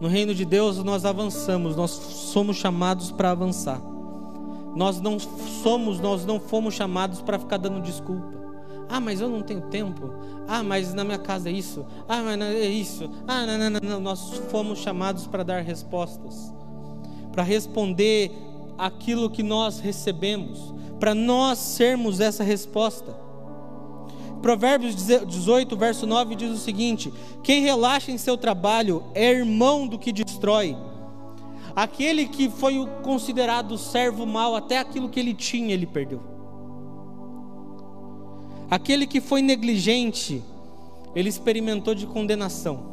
No 0.00 0.08
reino 0.08 0.34
de 0.34 0.44
Deus 0.44 0.82
nós 0.82 1.04
avançamos, 1.04 1.76
nós 1.76 1.92
somos 1.92 2.56
chamados 2.56 3.12
para 3.12 3.30
avançar. 3.30 3.80
Nós 4.74 5.00
não 5.00 5.20
somos, 5.20 6.00
nós 6.00 6.26
não 6.26 6.40
fomos 6.40 6.74
chamados 6.74 7.22
para 7.22 7.38
ficar 7.38 7.58
dando 7.58 7.80
desculpa. 7.80 8.34
Ah, 8.88 8.98
mas 8.98 9.20
eu 9.20 9.28
não 9.28 9.40
tenho 9.40 9.60
tempo. 9.68 10.10
Ah, 10.48 10.64
mas 10.64 10.92
na 10.92 11.04
minha 11.04 11.16
casa 11.16 11.48
é 11.48 11.52
isso. 11.52 11.86
Ah, 12.08 12.24
mas 12.24 12.40
é 12.40 12.66
isso. 12.66 13.08
Ah, 13.24 13.46
não, 13.46 13.56
não, 13.56 13.70
não, 13.70 13.80
não. 13.80 14.00
Nós 14.00 14.34
fomos 14.50 14.80
chamados 14.80 15.28
para 15.28 15.44
dar 15.44 15.62
respostas, 15.62 16.52
para 17.30 17.44
responder 17.44 18.32
aquilo 18.76 19.30
que 19.30 19.44
nós 19.44 19.78
recebemos, 19.78 20.74
para 20.98 21.14
nós 21.14 21.58
sermos 21.58 22.18
essa 22.18 22.42
resposta. 22.42 23.23
Provérbios 24.44 24.94
18, 24.94 25.74
verso 25.74 26.06
9 26.06 26.34
diz 26.34 26.50
o 26.50 26.58
seguinte: 26.58 27.10
Quem 27.42 27.62
relaxa 27.62 28.12
em 28.12 28.18
seu 28.18 28.36
trabalho 28.36 29.02
é 29.14 29.32
irmão 29.32 29.86
do 29.88 29.98
que 29.98 30.12
destrói. 30.12 30.76
Aquele 31.74 32.28
que 32.28 32.50
foi 32.50 32.86
considerado 33.02 33.78
servo 33.78 34.26
mau, 34.26 34.54
até 34.54 34.78
aquilo 34.78 35.08
que 35.08 35.18
ele 35.18 35.32
tinha, 35.32 35.72
ele 35.72 35.86
perdeu. 35.86 36.20
Aquele 38.70 39.06
que 39.06 39.18
foi 39.18 39.40
negligente, 39.40 40.44
ele 41.16 41.30
experimentou 41.30 41.94
de 41.94 42.06
condenação. 42.06 42.84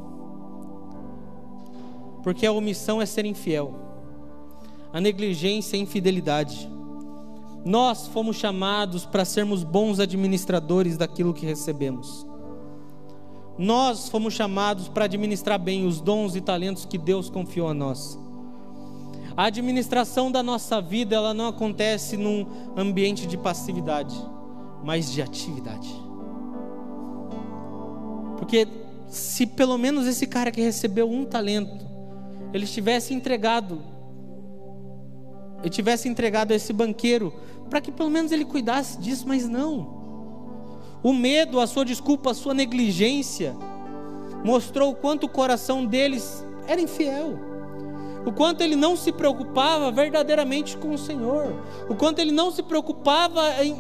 Porque 2.23 2.45
a 2.45 2.51
omissão 2.53 3.01
é 3.01 3.05
ser 3.05 3.25
infiel, 3.25 3.75
a 4.93 5.01
negligência 5.01 5.75
é 5.75 5.81
infidelidade. 5.81 6.69
Nós 7.63 8.08
fomos 8.08 8.38
chamados 8.38 9.06
para 9.06 9.24
sermos 9.24 9.63
bons 9.63 10.00
administradores 10.00 10.97
daquilo 10.97 11.34
que 11.34 11.45
recebemos. 11.45 12.26
Nós 13.58 14.10
fomos 14.10 14.34
chamados 14.34 14.88
para 14.88 15.06
administrar 15.06 15.60
bem 15.60 15.86
os 15.86 16.02
dons 16.02 16.36
e 16.36 16.41
talentos 16.41 16.86
que 16.86 16.97
Deus 16.97 17.30
confiou 17.30 17.67
a 17.67 17.74
nós. 17.74 18.17
A 19.38 19.45
administração 19.45 20.32
da 20.32 20.41
nossa 20.41 20.82
vida, 20.82 21.15
ela 21.15 21.34
não 21.34 21.47
acontece 21.47 22.17
num 22.17 22.45
ambiente 22.76 23.28
de 23.28 23.38
passividade, 23.38 24.15
mas 24.84 25.12
de 25.12 25.21
atividade. 25.21 25.89
Porque 28.38 28.67
se 29.08 29.45
pelo 29.45 29.78
menos 29.78 30.08
esse 30.08 30.26
cara 30.26 30.52
que 30.52 30.62
recebeu 30.62 31.10
um 31.10 31.26
talento, 31.26 31.86
ele 32.54 32.65
tivesse 32.65 33.13
entregado, 33.13 33.82
ele 35.62 35.69
tivesse 35.69 36.10
entregado 36.10 36.52
a 36.52 36.56
esse 36.56 36.74
banqueiro 36.74 37.34
para 37.69 37.80
que 37.80 37.91
pelo 37.91 38.10
menos 38.10 38.32
ele 38.32 38.43
cuidasse 38.43 39.00
disso, 39.00 39.26
mas 39.28 39.47
não. 39.47 40.02
O 41.02 41.13
medo, 41.13 41.60
a 41.60 41.67
sua 41.67 41.86
desculpa, 41.86 42.32
a 42.32 42.34
sua 42.34 42.54
negligência 42.54 43.56
mostrou 44.43 44.91
o 44.91 44.95
quanto 44.95 45.26
o 45.26 45.30
coração 45.30 45.86
deles 45.86 46.45
era 46.67 46.82
infiel. 46.82 47.39
O 48.26 48.32
quanto 48.32 48.62
ele 48.62 48.76
não 48.76 48.95
se 48.95 49.12
preocupava 49.12 49.91
verdadeiramente 49.91 50.78
com 50.78 50.93
o 50.93 50.97
Senhor. 50.97 51.56
O 51.89 51.95
quanto 51.95 52.19
ele 52.19 52.32
não 52.32 52.52
se 52.52 52.62
preocupava 52.62 53.63
em, 53.63 53.76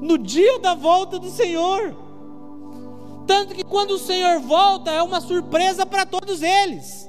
no 0.00 0.18
dia 0.18 0.58
da 0.58 0.74
volta 0.74 1.18
do 1.18 1.30
Senhor. 1.30 1.94
Tanto 3.26 3.54
que 3.54 3.62
quando 3.62 3.92
o 3.92 3.98
Senhor 3.98 4.40
volta 4.40 4.90
é 4.90 5.02
uma 5.02 5.20
surpresa 5.20 5.84
para 5.86 6.04
todos 6.06 6.42
eles. 6.42 7.08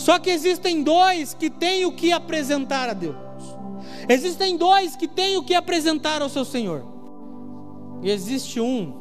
Só 0.00 0.18
que 0.18 0.30
existem 0.30 0.82
dois 0.82 1.34
que 1.34 1.50
têm 1.50 1.84
o 1.84 1.92
que 1.92 2.10
apresentar 2.10 2.88
a 2.88 2.94
Deus. 2.94 3.14
Existem 4.08 4.56
dois 4.56 4.96
que 4.96 5.06
têm 5.06 5.36
o 5.36 5.42
que 5.42 5.54
apresentar 5.54 6.22
ao 6.22 6.30
seu 6.30 6.42
Senhor. 6.42 6.82
E 8.02 8.10
existe 8.10 8.58
um 8.62 8.98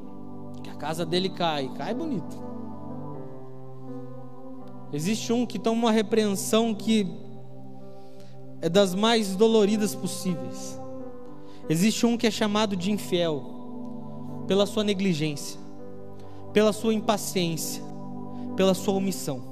que 0.61 0.69
a 0.69 0.75
casa 0.75 1.05
dele 1.05 1.29
cai, 1.29 1.69
cai 1.77 1.93
bonito. 1.93 2.37
Existe 4.91 5.31
um 5.31 5.45
que 5.45 5.57
toma 5.57 5.85
uma 5.85 5.91
repreensão 5.91 6.75
que 6.75 7.07
é 8.61 8.67
das 8.67 8.93
mais 8.93 9.37
doloridas 9.37 9.95
possíveis. 9.95 10.77
Existe 11.69 12.05
um 12.05 12.17
que 12.17 12.27
é 12.27 12.31
chamado 12.31 12.75
de 12.75 12.91
infiel 12.91 14.43
pela 14.47 14.65
sua 14.65 14.83
negligência, 14.83 15.57
pela 16.51 16.73
sua 16.73 16.93
impaciência, 16.93 17.81
pela 18.57 18.73
sua 18.73 18.95
omissão. 18.95 19.48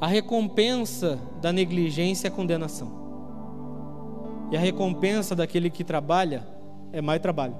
A 0.00 0.06
recompensa 0.06 1.18
da 1.40 1.52
negligência 1.52 2.28
é 2.28 2.30
condenação. 2.30 2.88
E 4.50 4.56
a 4.56 4.60
recompensa 4.60 5.36
daquele 5.36 5.68
que 5.68 5.84
trabalha 5.84 6.46
é 6.92 7.00
mais 7.00 7.20
trabalho. 7.20 7.54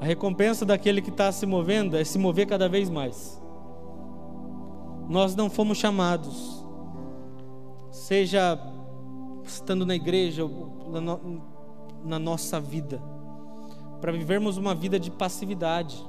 A 0.00 0.04
recompensa 0.04 0.64
daquele 0.64 1.02
que 1.02 1.10
está 1.10 1.32
se 1.32 1.44
movendo 1.44 1.96
é 1.96 2.04
se 2.04 2.18
mover 2.18 2.46
cada 2.46 2.68
vez 2.68 2.88
mais. 2.88 3.42
Nós 5.08 5.34
não 5.34 5.48
fomos 5.50 5.78
chamados, 5.78 6.64
seja 7.90 8.58
estando 9.44 9.86
na 9.86 9.94
igreja 9.94 10.42
na 12.04 12.18
nossa 12.18 12.60
vida, 12.60 13.00
para 14.00 14.12
vivermos 14.12 14.56
uma 14.56 14.74
vida 14.74 14.98
de 14.98 15.10
passividade. 15.10 16.04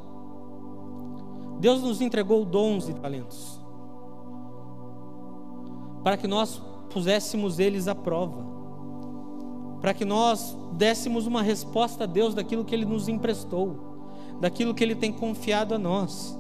Deus 1.60 1.82
nos 1.82 2.02
entregou 2.02 2.46
dons 2.46 2.90
e 2.90 2.94
talentos, 2.94 3.57
para 6.08 6.16
que 6.16 6.26
nós 6.26 6.62
puséssemos 6.90 7.60
eles 7.60 7.86
à 7.90 7.94
prova, 7.94 8.42
para 9.82 9.94
que 9.94 10.06
nós 10.06 10.58
dessemos 10.72 11.28
uma 11.28 11.42
resposta 11.42 12.06
a 12.06 12.08
Deus 12.08 12.34
daquilo 12.34 12.64
que 12.64 12.74
Ele 12.74 12.86
nos 12.86 13.10
emprestou, 13.10 13.76
daquilo 14.40 14.74
que 14.74 14.82
Ele 14.82 14.96
tem 14.96 15.12
confiado 15.12 15.76
a 15.76 15.78
nós. 15.78 16.40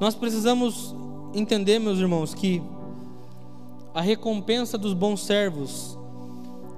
Nós 0.00 0.14
precisamos 0.14 0.96
entender, 1.34 1.78
meus 1.78 1.98
irmãos, 1.98 2.32
que 2.32 2.62
a 3.92 4.00
recompensa 4.00 4.78
dos 4.78 4.94
bons 4.94 5.20
servos 5.20 5.98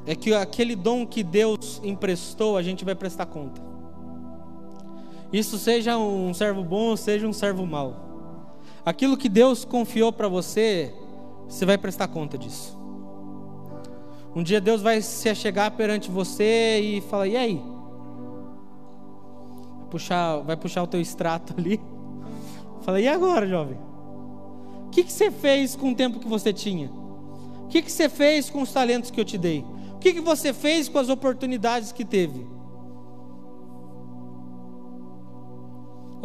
é 0.05 0.17
que 0.17 0.35
aquele 0.35 0.75
dom 0.75 1.07
que 1.07 1.23
Deus 1.23 1.81
emprestou, 1.85 2.57
a 2.57 2.63
gente 2.65 2.85
vai 2.85 2.97
prestar 2.97 3.27
conta. 3.27 3.63
Isso 5.33 5.59
seja 5.59 5.97
um 5.97 6.35
servo 6.35 6.65
bom, 6.65 6.97
seja 6.97 7.25
um 7.25 7.33
servo 7.33 7.65
mau. 7.65 8.06
Aquilo 8.87 9.17
que 9.17 9.29
Deus 9.29 9.65
confiou 9.65 10.13
para 10.13 10.29
você, 10.29 10.95
você 11.49 11.67
vai 11.67 11.77
prestar 11.77 12.07
conta 12.07 12.39
disso. 12.39 12.79
Um 14.33 14.45
dia 14.45 14.61
Deus 14.61 14.81
vai 14.81 15.03
se 15.03 15.35
chegar 15.35 15.73
perante 15.73 16.09
você 16.09 16.79
e 16.81 17.01
falar: 17.01 17.27
"E 17.27 17.37
aí?" 17.37 17.63
Puxar, 19.91 20.39
vai 20.43 20.57
puxar 20.57 20.85
o 20.85 20.87
teu 20.87 21.01
extrato 21.01 21.53
ali. 21.59 21.81
Fala: 22.83 23.01
"E 23.01 23.09
agora, 23.09 23.45
jovem? 23.45 23.77
O 24.87 24.91
que, 24.91 25.03
que 25.03 25.13
você 25.13 25.33
fez 25.33 25.75
com 25.75 25.91
o 25.91 25.95
tempo 25.97 26.21
que 26.21 26.29
você 26.29 26.53
tinha? 26.53 26.89
O 27.65 27.67
que, 27.67 27.83
que 27.83 27.91
você 27.91 28.09
fez 28.09 28.49
com 28.49 28.63
os 28.63 28.73
talentos 28.73 29.11
que 29.11 29.21
eu 29.21 29.25
te 29.25 29.37
dei? 29.37 29.65
O 29.95 29.99
que, 29.99 30.13
que 30.13 30.21
você 30.21 30.53
fez 30.53 30.89
com 30.89 31.01
as 31.01 31.09
oportunidades 31.09 31.91
que 31.91 32.05
teve?" 32.05 32.56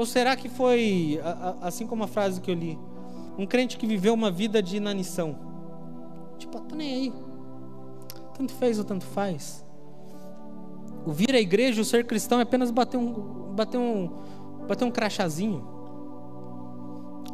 Ou 0.01 0.05
será 0.07 0.35
que 0.35 0.49
foi 0.49 1.21
assim 1.61 1.85
como 1.85 2.03
a 2.03 2.07
frase 2.07 2.41
que 2.41 2.49
eu 2.49 2.55
li? 2.55 2.75
Um 3.37 3.45
crente 3.45 3.77
que 3.77 3.85
viveu 3.85 4.15
uma 4.15 4.31
vida 4.31 4.59
de 4.59 4.77
inanição. 4.77 5.37
Tipo, 6.39 6.59
tô 6.59 6.75
nem 6.75 6.91
aí. 6.91 7.13
Tanto 8.35 8.51
fez 8.53 8.79
ou 8.79 8.83
tanto 8.83 9.05
faz. 9.05 9.63
O 11.05 11.11
vir 11.11 11.35
à 11.35 11.39
igreja, 11.39 11.83
o 11.83 11.85
ser 11.85 12.07
cristão 12.07 12.39
é 12.39 12.41
apenas 12.41 12.71
bater 12.71 12.97
um, 12.97 13.53
bater 13.53 13.77
um, 13.77 14.09
bater 14.67 14.85
um 14.85 14.89
crachazinho. 14.89 15.63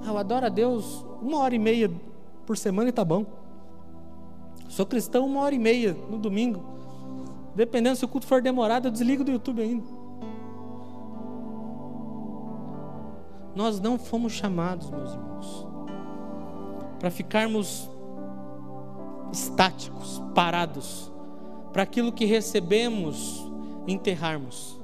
Ah, 0.03 0.09
eu 0.09 0.17
adoro 0.17 0.47
a 0.47 0.49
Deus 0.49 1.05
uma 1.21 1.37
hora 1.37 1.55
e 1.55 1.59
meia 1.59 1.89
por 2.45 2.57
semana 2.57 2.89
e 2.89 2.91
tá 2.91 3.05
bom. 3.05 3.25
Sou 4.67 4.85
cristão 4.85 5.25
uma 5.25 5.39
hora 5.39 5.55
e 5.55 5.59
meia 5.59 5.95
no 6.09 6.17
domingo. 6.17 6.61
Dependendo 7.55 7.95
se 7.95 8.03
o 8.03 8.09
culto 8.09 8.27
for 8.27 8.41
demorado, 8.41 8.89
eu 8.89 8.91
desligo 8.91 9.23
do 9.23 9.31
YouTube 9.31 9.61
ainda. 9.61 9.96
Nós 13.57 13.79
não 13.79 13.97
fomos 13.97 14.33
chamados, 14.33 14.91
meus 14.91 15.13
irmãos, 15.13 15.67
para 16.99 17.09
ficarmos 17.09 17.89
estáticos, 19.33 20.21
parados, 20.35 21.11
para 21.73 21.81
aquilo 21.81 22.11
que 22.11 22.23
recebemos 22.25 23.51
enterrarmos. 23.87 24.79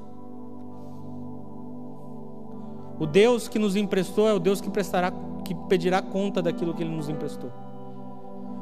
O 3.00 3.06
Deus 3.06 3.48
que 3.48 3.60
nos 3.60 3.76
emprestou 3.76 4.28
é 4.28 4.34
o 4.34 4.40
Deus 4.40 4.60
que 4.60 4.72
prestará, 4.72 5.14
que 5.46 5.54
pedirá 5.70 6.02
conta 6.02 6.42
daquilo 6.42 6.74
que 6.74 6.82
Ele 6.82 6.96
nos 6.96 7.08
emprestou. 7.08 7.52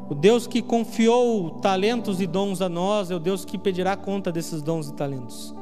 O 0.09 0.13
Deus 0.13 0.45
que 0.45 0.61
confiou 0.61 1.51
talentos 1.61 2.19
e 2.19 2.27
dons 2.27 2.61
a 2.61 2.67
nós 2.67 3.11
é 3.11 3.15
o 3.15 3.19
Deus 3.19 3.45
que 3.45 3.57
pedirá 3.57 3.95
conta 3.95 4.29
desses 4.29 4.61
dons 4.61 4.89
e 4.89 4.93
talentos. 4.93 5.55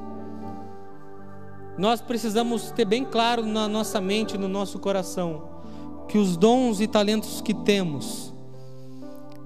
Nós 1.80 2.02
precisamos 2.02 2.72
ter 2.72 2.84
bem 2.84 3.06
claro 3.06 3.46
na 3.46 3.66
nossa 3.66 4.02
mente, 4.02 4.38
no 4.38 4.50
nosso 4.50 4.80
coração, 4.80 5.44
que 6.10 6.18
os 6.18 6.36
dons 6.36 6.82
e 6.82 6.88
talentos 6.88 7.40
que 7.40 7.54
temos, 7.54 8.34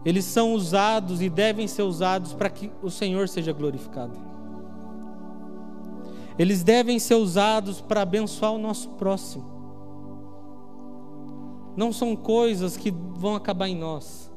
eles 0.04 0.26
são 0.26 0.56
usados 0.56 1.22
e 1.22 1.30
devem 1.30 1.68
ser 1.68 1.84
usados 1.84 2.34
para 2.34 2.50
que 2.50 2.72
o 2.82 2.90
Senhor 2.90 3.30
seja 3.30 3.54
glorificado. 3.54 4.18
Eles 6.40 6.64
devem 6.64 6.98
ser 6.98 7.14
usados 7.14 7.80
para 7.80 8.02
abençoar 8.02 8.52
o 8.52 8.58
nosso 8.58 8.90
próximo. 8.94 9.46
Não 11.78 11.94
são 11.94 12.16
coisas 12.16 12.76
que 12.76 12.90
vão 12.90 13.36
acabar 13.36 13.68
em 13.68 13.78
nós, 13.78 14.32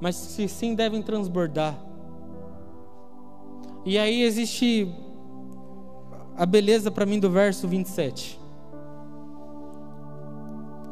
mas 0.00 0.34
que 0.34 0.48
sim 0.48 0.74
devem 0.74 1.00
transbordar. 1.02 1.78
E 3.84 3.96
aí 3.96 4.22
existe 4.22 4.92
a 6.36 6.44
beleza 6.44 6.90
para 6.90 7.06
mim 7.06 7.18
do 7.18 7.30
verso 7.30 7.66
27. 7.66 8.38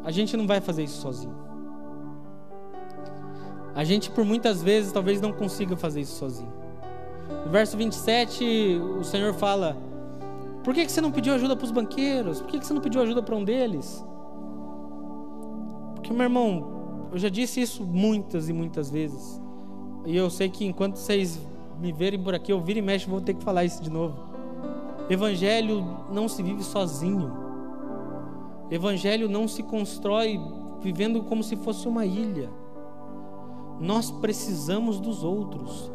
A 0.03 0.11
gente 0.11 0.37
não 0.37 0.47
vai 0.47 0.61
fazer 0.61 0.85
isso 0.85 1.01
sozinho. 1.01 1.35
A 3.75 3.85
gente, 3.85 4.11
por 4.11 4.25
muitas 4.25 4.63
vezes, 4.63 4.93
talvez 4.93 5.21
não 5.21 5.33
consiga 5.33 5.77
fazer 5.77 6.01
isso 6.01 6.17
sozinho. 6.17 6.53
No 7.45 7.51
verso 7.51 7.77
27, 7.77 8.81
o 8.99 9.05
Senhor 9.05 9.35
fala: 9.35 9.77
por 10.63 10.73
que, 10.73 10.89
você 10.89 11.01
não 11.01 11.11
pediu 11.11 11.35
ajuda 11.35 11.55
para 11.57 11.65
os 11.65 11.71
banqueiros? 11.71 12.41
Por 12.41 12.51
que, 12.51 12.65
você 12.65 12.73
não 12.73 12.81
pediu 12.81 13.03
ajuda 13.03 13.23
para 13.23 13.35
um 13.35 13.45
deles? 13.45 14.05
Porque, 15.95 16.13
meu 16.13 16.23
irmão, 16.23 17.09
eu 17.13 17.19
já 17.19 17.29
disse 17.29 17.61
isso 17.61 17.85
muitas 17.85 18.49
e 18.49 18.53
muitas 18.53 18.91
vezes. 18.91 19.41
E 20.07 20.17
eu 20.17 20.31
sei 20.31 20.49
que 20.49 20.65
enquanto 20.65 20.97
vocês 20.97 21.39
me 21.81 21.93
verem 21.93 22.23
por 22.23 22.35
aqui, 22.35 22.53
eu 22.53 22.61
viro 22.61 22.79
e 22.79 22.83
mexo, 22.83 23.11
vou 23.11 23.21
ter 23.21 23.35
que 23.35 23.43
falar 23.43 23.65
isso 23.65 23.83
de 23.83 23.91
novo. 23.91 24.34
Evangelho 25.09 25.85
não 26.11 26.29
se 26.29 26.43
vive 26.43 26.63
sozinho. 26.63 27.33
Evangelho 28.71 29.29
não 29.29 29.47
se 29.47 29.63
constrói 29.63 30.41
vivendo 30.81 31.23
como 31.23 31.43
se 31.43 31.57
fosse 31.57 31.87
uma 31.87 32.07
ilha. 32.07 32.51
Nós 33.81 34.11
precisamos 34.11 34.99
dos 35.01 35.23
outros. 35.23 35.91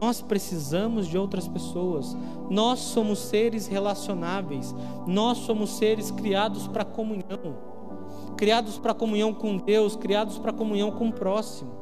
Nós 0.00 0.22
precisamos 0.22 1.08
de 1.08 1.18
outras 1.18 1.48
pessoas. 1.48 2.16
Nós 2.48 2.78
somos 2.78 3.18
seres 3.18 3.66
relacionáveis. 3.66 4.74
Nós 5.06 5.38
somos 5.38 5.70
seres 5.70 6.10
criados 6.10 6.68
para 6.68 6.84
comunhão. 6.84 7.72
Criados 8.36 8.78
para 8.78 8.94
comunhão 8.94 9.34
com 9.34 9.56
Deus, 9.56 9.96
criados 9.96 10.38
para 10.38 10.52
comunhão 10.52 10.90
com 10.92 11.08
o 11.08 11.12
próximo. 11.12 11.72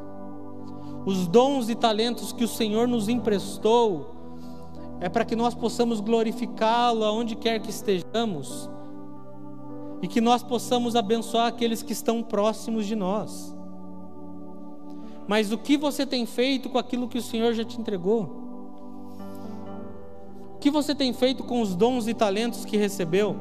Os 1.05 1.27
dons 1.27 1.69
e 1.69 1.75
talentos 1.75 2.33
que 2.33 2.45
o 2.45 2.49
Senhor 2.49 2.89
nos 2.89 3.09
emprestou 3.09 4.20
é 5.01 5.09
para 5.09 5.25
que 5.25 5.35
nós 5.35 5.55
possamos 5.55 6.01
glorificá-lo 6.01 7.05
aonde 7.05 7.35
quer 7.35 7.61
que 7.61 7.71
estejamos 7.71 8.69
e 10.03 10.09
que 10.09 10.21
nós 10.21 10.43
possamos 10.43 10.95
abençoar 10.95 11.47
aqueles 11.47 11.83
que 11.83 11.93
estão 11.93 12.23
próximos 12.23 12.87
de 12.87 12.95
nós 12.95 13.55
mas 15.31 15.53
o 15.53 15.59
que 15.59 15.77
você 15.77 16.05
tem 16.05 16.27
feito 16.27 16.69
com 16.69 16.77
aquilo 16.77 17.07
que 17.07 17.17
o 17.17 17.23
Senhor 17.23 17.55
já 17.55 17.65
te 17.65 17.81
entregou? 17.81 18.23
O 20.57 20.59
que 20.59 20.69
você 20.69 20.93
tem 20.93 21.13
feito 21.13 21.45
com 21.45 21.61
os 21.61 21.77
dons 21.77 22.09
e 22.09 22.15
talentos 22.15 22.65
que 22.65 22.77
recebeu? 22.77 23.37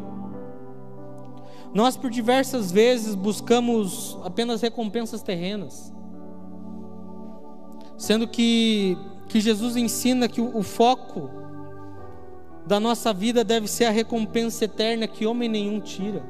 Nós, 1.74 1.98
por 1.98 2.12
diversas 2.12 2.72
vezes, 2.72 3.15
buscamos 3.15 4.15
apenas 4.24 4.62
recompensas 4.62 5.24
terrenas, 5.24 5.91
sendo 7.98 8.28
que, 8.28 8.95
que 9.28 9.41
Jesus 9.41 9.76
ensina 9.76 10.28
que 10.28 10.39
o, 10.39 10.56
o 10.56 10.62
foco 10.62 11.28
da 12.69 12.79
nossa 12.79 13.12
vida 13.12 13.43
deve 13.43 13.67
ser 13.67 13.86
a 13.86 13.89
recompensa 13.89 14.65
eterna 14.65 15.08
que 15.08 15.25
homem 15.25 15.49
nenhum 15.49 15.79
tira. 15.79 16.23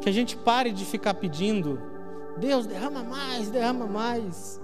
Que 0.00 0.08
a 0.08 0.12
gente 0.12 0.36
pare 0.36 0.72
de 0.72 0.84
ficar 0.84 1.14
pedindo 1.14 1.80
Deus, 2.38 2.66
derrama 2.66 3.04
mais, 3.04 3.50
derrama 3.50 3.86
mais. 3.86 4.60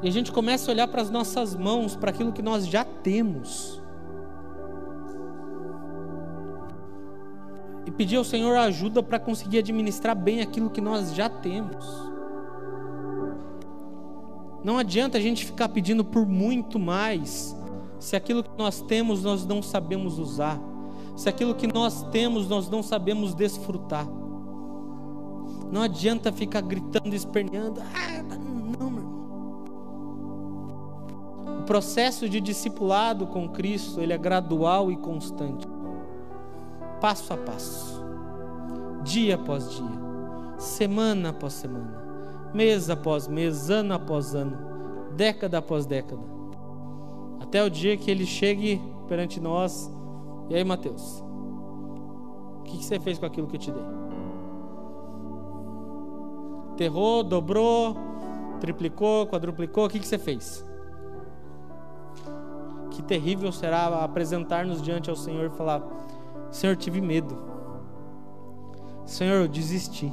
E 0.00 0.06
a 0.06 0.12
gente 0.12 0.30
começa 0.30 0.70
a 0.70 0.72
olhar 0.72 0.86
para 0.86 1.02
as 1.02 1.10
nossas 1.10 1.56
mãos, 1.56 1.96
para 1.96 2.10
aquilo 2.10 2.32
que 2.32 2.40
nós 2.40 2.68
já 2.68 2.84
temos. 2.84 3.82
E 7.84 7.90
pedir 7.90 8.14
ao 8.14 8.24
Senhor 8.24 8.56
ajuda 8.56 9.02
para 9.02 9.18
conseguir 9.18 9.58
administrar 9.58 10.14
bem 10.14 10.40
aquilo 10.40 10.70
que 10.70 10.80
nós 10.80 11.12
já 11.12 11.28
temos. 11.28 11.84
Não 14.62 14.78
adianta 14.78 15.18
a 15.18 15.20
gente 15.20 15.44
ficar 15.44 15.68
pedindo 15.68 16.04
por 16.04 16.26
muito 16.26 16.78
mais, 16.78 17.56
se 17.98 18.16
aquilo 18.16 18.42
que 18.42 18.50
nós 18.58 18.80
temos 18.80 19.22
nós 19.22 19.46
não 19.46 19.62
sabemos 19.62 20.18
usar, 20.18 20.60
se 21.16 21.28
aquilo 21.28 21.54
que 21.54 21.66
nós 21.66 22.02
temos 22.10 22.48
nós 22.48 22.68
não 22.68 22.82
sabemos 22.82 23.34
desfrutar. 23.34 24.06
Não 25.70 25.82
adianta 25.82 26.32
ficar 26.32 26.62
gritando, 26.62 27.14
esperneando. 27.14 27.80
Ah, 27.80 28.22
não, 28.22 28.90
meu 28.90 29.00
irmão. 29.02 29.18
O 31.60 31.62
processo 31.64 32.28
de 32.28 32.40
discipulado 32.40 33.26
com 33.26 33.48
Cristo, 33.48 34.00
ele 34.00 34.12
é 34.12 34.18
gradual 34.18 34.90
e 34.90 34.96
constante. 34.96 35.68
Passo 37.00 37.34
a 37.34 37.36
passo. 37.36 38.02
Dia 39.02 39.34
após 39.34 39.70
dia. 39.70 40.08
Semana 40.58 41.28
após 41.30 41.52
semana. 41.52 42.07
Mês 42.52 42.88
após 42.88 43.28
mês, 43.28 43.70
ano 43.70 43.94
após 43.94 44.34
ano. 44.34 44.56
Década 45.16 45.58
após 45.58 45.86
década. 45.86 46.22
Até 47.40 47.62
o 47.62 47.70
dia 47.70 47.96
que 47.96 48.10
ele 48.10 48.26
chegue 48.26 48.80
perante 49.06 49.40
nós. 49.40 49.90
E 50.48 50.54
aí, 50.54 50.64
Mateus? 50.64 51.24
O 52.60 52.62
que 52.64 52.84
você 52.84 52.98
fez 52.98 53.18
com 53.18 53.26
aquilo 53.26 53.46
que 53.46 53.56
eu 53.56 53.60
te 53.60 53.70
dei? 53.70 53.82
Terrou, 56.76 57.24
dobrou, 57.24 57.96
triplicou, 58.60 59.26
quadruplicou, 59.26 59.86
o 59.86 59.88
que, 59.88 59.98
você 59.98 60.18
fez? 60.18 60.64
Que 62.90 63.02
terrível 63.02 63.50
será 63.50 64.04
apresentar-nos 64.04 64.80
diante 64.80 65.10
ao 65.10 65.16
Senhor 65.16 65.46
e 65.46 65.56
falar: 65.56 65.82
Senhor, 66.50 66.76
tive 66.76 67.00
medo. 67.00 67.36
Senhor, 69.04 69.42
eu 69.42 69.48
desisti. 69.48 70.12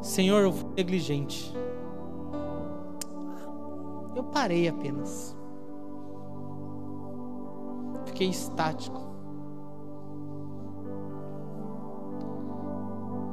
Senhor, 0.00 0.42
eu 0.42 0.52
fui 0.52 0.70
negligente. 0.76 1.52
Eu 4.14 4.24
parei 4.24 4.68
apenas. 4.68 5.36
Fiquei 8.06 8.28
estático. 8.28 9.08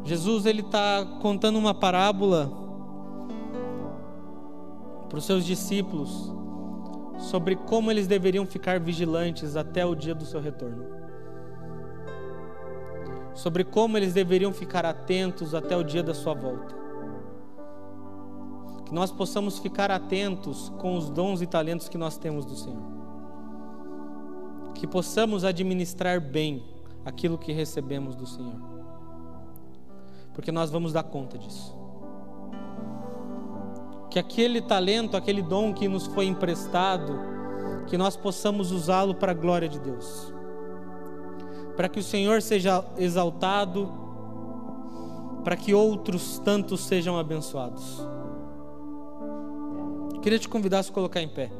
Jesus 0.03 0.45
ele 0.45 0.61
está 0.61 1.03
contando 1.21 1.57
uma 1.57 1.73
parábola 1.73 2.51
para 5.09 5.17
os 5.17 5.25
seus 5.25 5.43
discípulos 5.43 6.31
sobre 7.17 7.55
como 7.55 7.89
eles 7.89 8.05
deveriam 8.05 8.45
ficar 8.45 8.79
vigilantes 8.79 9.55
até 9.55 9.83
o 9.83 9.95
dia 9.95 10.13
do 10.13 10.25
seu 10.25 10.39
retorno. 10.39 10.94
Sobre 13.35 13.63
como 13.63 13.97
eles 13.97 14.13
deveriam 14.13 14.51
ficar 14.51 14.85
atentos 14.85 15.53
até 15.53 15.77
o 15.77 15.83
dia 15.83 16.01
da 16.01 16.15
sua 16.15 16.33
volta. 16.33 16.75
Que 18.85 18.93
nós 18.93 19.11
possamos 19.11 19.59
ficar 19.59 19.91
atentos 19.91 20.69
com 20.79 20.97
os 20.97 21.09
dons 21.09 21.41
e 21.41 21.45
talentos 21.45 21.87
que 21.87 21.97
nós 21.97 22.17
temos 22.17 22.45
do 22.45 22.55
Senhor. 22.55 22.81
Que 24.73 24.87
possamos 24.87 25.43
administrar 25.43 26.19
bem 26.19 26.63
aquilo 27.05 27.37
que 27.37 27.51
recebemos 27.51 28.15
do 28.15 28.25
Senhor 28.25 28.75
porque 30.35 30.51
nós 30.51 30.69
vamos 30.69 30.91
dar 30.91 31.03
conta 31.03 31.37
disso. 31.37 31.73
Que 34.11 34.19
aquele 34.19 34.61
talento, 34.61 35.15
aquele 35.15 35.41
dom 35.41 35.73
que 35.73 35.87
nos 35.87 36.05
foi 36.07 36.25
emprestado, 36.25 37.17
que 37.87 37.97
nós 37.97 38.17
possamos 38.17 38.71
usá-lo 38.71 39.15
para 39.15 39.31
a 39.31 39.35
glória 39.35 39.69
de 39.69 39.79
Deus. 39.79 40.33
Para 41.75 41.89
que 41.89 41.99
o 41.99 42.03
Senhor 42.03 42.41
seja 42.41 42.83
exaltado, 42.97 43.91
para 45.43 45.55
que 45.55 45.73
outros 45.73 46.39
tantos 46.39 46.85
sejam 46.85 47.17
abençoados. 47.17 48.07
Queria 50.21 50.39
te 50.39 50.49
convidar 50.49 50.79
a 50.79 50.83
se 50.83 50.91
colocar 50.91 51.21
em 51.21 51.27
pé. 51.27 51.51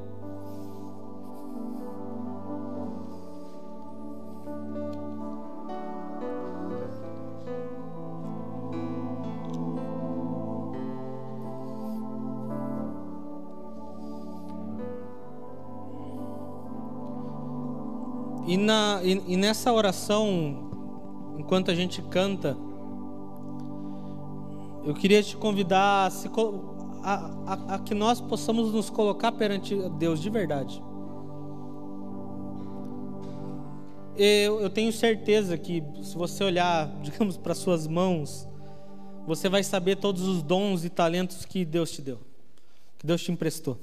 E, 18.55 18.57
na, 18.57 19.01
e, 19.03 19.33
e 19.33 19.35
nessa 19.35 19.73
oração, 19.73 21.35
enquanto 21.37 21.69
a 21.71 21.75
gente 21.75 22.01
canta, 22.03 22.55
eu 24.85 24.93
queria 24.93 25.21
te 25.21 25.35
convidar 25.35 26.09
a, 27.03 27.31
a, 27.45 27.75
a 27.75 27.79
que 27.79 27.93
nós 27.93 28.21
possamos 28.21 28.71
nos 28.71 28.89
colocar 28.89 29.33
perante 29.33 29.75
Deus 29.99 30.21
de 30.21 30.29
verdade. 30.29 30.81
Eu, 34.15 34.61
eu 34.61 34.69
tenho 34.69 34.93
certeza 34.93 35.57
que 35.57 35.83
se 36.01 36.15
você 36.15 36.41
olhar, 36.41 36.87
digamos, 37.03 37.35
para 37.35 37.53
suas 37.53 37.85
mãos, 37.85 38.47
você 39.27 39.49
vai 39.49 39.63
saber 39.63 39.97
todos 39.97 40.21
os 40.21 40.41
dons 40.41 40.85
e 40.85 40.89
talentos 40.89 41.43
que 41.43 41.65
Deus 41.65 41.91
te 41.91 42.01
deu, 42.01 42.19
que 42.97 43.05
Deus 43.05 43.21
te 43.21 43.33
emprestou. 43.33 43.77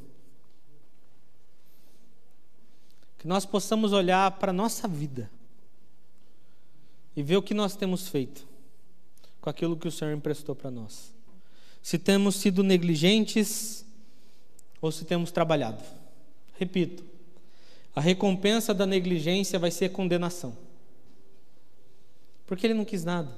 Que 3.23 3.29
nós 3.29 3.47
possamos 3.47 3.93
olhar 3.93 4.33
para 4.33 4.51
a 4.51 4.53
nossa 4.53 4.89
vida 4.89 5.31
e 7.15 7.23
ver 7.23 7.37
o 7.37 7.43
que 7.43 7.55
nós 7.55 7.77
temos 7.77 8.09
feito 8.09 8.45
com 9.41 9.49
aquilo 9.49 9.77
que 9.77 9.87
o 9.87 9.93
Senhor 9.93 10.13
emprestou 10.13 10.57
para 10.57 10.73
nós. 10.73 11.15
Se 11.81 12.01
temos 12.01 12.35
sido 12.35 12.65
negligentes 12.65 13.87
ou 14.81 14.91
se 14.91 15.05
temos 15.05 15.31
trabalhado. 15.31 15.85
Repito, 16.59 17.05
a 17.95 18.01
recompensa 18.01 18.75
da 18.75 18.85
negligência 18.85 19.57
vai 19.57 19.71
ser 19.71 19.91
condenação. 19.91 20.59
Porque 22.45 22.67
ele 22.67 22.75
não 22.75 22.85
quis 22.85 23.05
nada. 23.05 23.31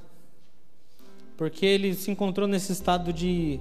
Porque 1.36 1.66
ele 1.66 1.92
se 1.92 2.10
encontrou 2.10 2.48
nesse 2.48 2.72
estado 2.72 3.12
de 3.12 3.60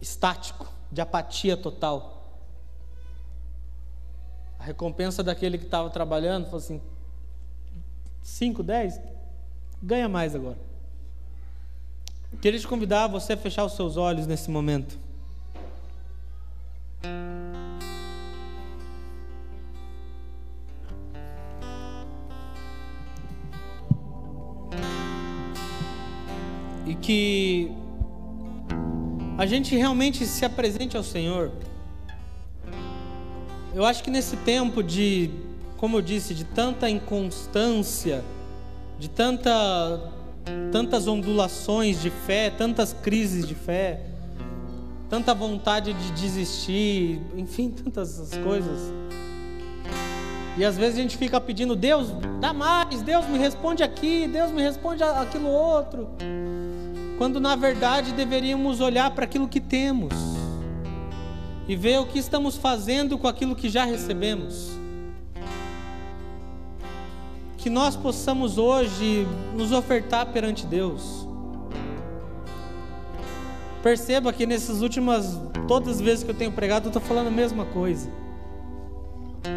estático, 0.00 0.66
de 0.90 1.02
apatia 1.02 1.58
total. 1.58 2.11
A 4.62 4.64
recompensa 4.64 5.24
daquele 5.24 5.58
que 5.58 5.64
estava 5.64 5.90
trabalhando 5.90 6.48
foi 6.48 6.60
assim: 6.60 6.80
5, 8.22 8.62
10, 8.62 9.00
ganha 9.82 10.08
mais 10.08 10.36
agora. 10.36 10.56
Queria 12.40 12.60
te 12.60 12.68
convidar 12.68 13.08
você 13.08 13.32
a 13.32 13.36
fechar 13.36 13.64
os 13.64 13.72
seus 13.72 13.96
olhos 13.96 14.24
nesse 14.24 14.48
momento. 14.48 14.96
E 26.86 26.94
que 26.94 27.72
a 29.36 29.44
gente 29.44 29.74
realmente 29.74 30.24
se 30.24 30.44
apresente 30.44 30.96
ao 30.96 31.02
Senhor. 31.02 31.50
Eu 33.74 33.84
acho 33.84 34.02
que 34.02 34.10
nesse 34.10 34.36
tempo 34.36 34.82
de 34.82 35.30
como 35.82 35.96
eu 35.96 36.00
disse, 36.00 36.32
de 36.32 36.44
tanta 36.44 36.88
inconstância, 36.88 38.22
de 39.00 39.10
tanta, 39.10 39.50
tantas 40.70 41.08
ondulações 41.08 42.00
de 42.00 42.08
fé, 42.08 42.50
tantas 42.50 42.92
crises 42.92 43.44
de 43.44 43.56
fé, 43.56 44.00
tanta 45.10 45.34
vontade 45.34 45.92
de 45.92 46.12
desistir, 46.12 47.20
enfim, 47.36 47.68
tantas 47.82 48.30
coisas. 48.44 48.92
E 50.56 50.64
às 50.64 50.78
vezes 50.78 51.00
a 51.00 51.02
gente 51.02 51.18
fica 51.18 51.40
pedindo, 51.40 51.74
Deus, 51.74 52.12
dá 52.40 52.52
mais, 52.52 53.02
Deus 53.02 53.26
me 53.26 53.36
responde 53.36 53.82
aqui, 53.82 54.28
Deus 54.28 54.52
me 54.52 54.62
responde 54.62 55.02
aquilo 55.02 55.48
outro. 55.48 56.10
Quando 57.18 57.40
na 57.40 57.56
verdade 57.56 58.12
deveríamos 58.12 58.80
olhar 58.80 59.10
para 59.10 59.24
aquilo 59.24 59.48
que 59.48 59.58
temos 59.58 60.14
e 61.68 61.76
ver 61.76 61.98
o 61.98 62.06
que 62.06 62.18
estamos 62.18 62.56
fazendo 62.56 63.18
com 63.18 63.28
aquilo 63.28 63.54
que 63.54 63.68
já 63.68 63.84
recebemos 63.84 64.82
que 67.62 67.70
nós 67.70 67.94
possamos 67.94 68.58
hoje 68.58 69.24
nos 69.54 69.70
ofertar 69.70 70.26
perante 70.26 70.66
Deus. 70.66 71.28
Perceba 73.84 74.32
que 74.32 74.44
nessas 74.44 74.82
últimas, 74.82 75.38
todas 75.68 75.96
as 75.96 76.00
vezes 76.00 76.24
que 76.24 76.30
eu 76.30 76.34
tenho 76.34 76.50
pregado, 76.50 76.86
eu 76.86 76.88
estou 76.88 77.00
falando 77.00 77.28
a 77.28 77.30
mesma 77.30 77.64
coisa. 77.66 78.10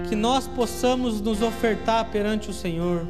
Que 0.08 0.16
nós 0.16 0.48
possamos 0.48 1.20
nos 1.20 1.42
ofertar 1.42 2.06
perante 2.12 2.52
o 2.52 2.54
Senhor. 2.54 3.08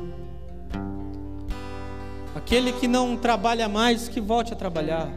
Aquele 2.34 2.72
que 2.72 2.88
não 2.88 3.18
trabalha 3.18 3.68
mais, 3.68 4.08
que 4.08 4.22
volte 4.22 4.54
a 4.54 4.56
trabalhar. 4.56 5.10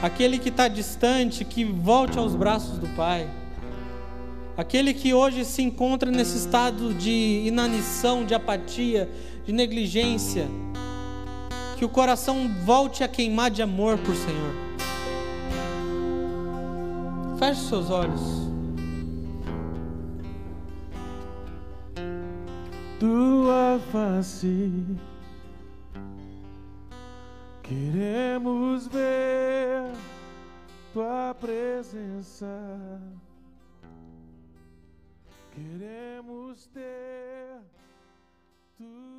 Aquele 0.00 0.38
que 0.38 0.48
está 0.48 0.68
distante, 0.68 1.44
que 1.44 1.64
volte 1.64 2.18
aos 2.18 2.36
braços 2.36 2.78
do 2.78 2.86
Pai. 2.94 3.28
Aquele 4.56 4.94
que 4.94 5.12
hoje 5.12 5.44
se 5.44 5.60
encontra 5.60 6.08
nesse 6.10 6.36
estado 6.36 6.94
de 6.94 7.42
inanição, 7.44 8.24
de 8.24 8.32
apatia, 8.32 9.08
de 9.44 9.52
negligência, 9.52 10.46
que 11.76 11.84
o 11.84 11.88
coração 11.88 12.48
volte 12.64 13.02
a 13.02 13.08
queimar 13.08 13.50
de 13.50 13.60
amor 13.60 13.98
por 13.98 14.14
Senhor. 14.14 14.54
Feche 17.38 17.60
seus 17.62 17.90
olhos. 17.90 18.20
Tua 23.00 23.80
face 23.92 24.70
Queremos 27.68 28.86
ver 28.86 29.92
tua 30.94 31.34
presença. 31.38 32.46
Queremos 35.52 36.66
ter 36.68 37.60
tudo. 38.78 39.17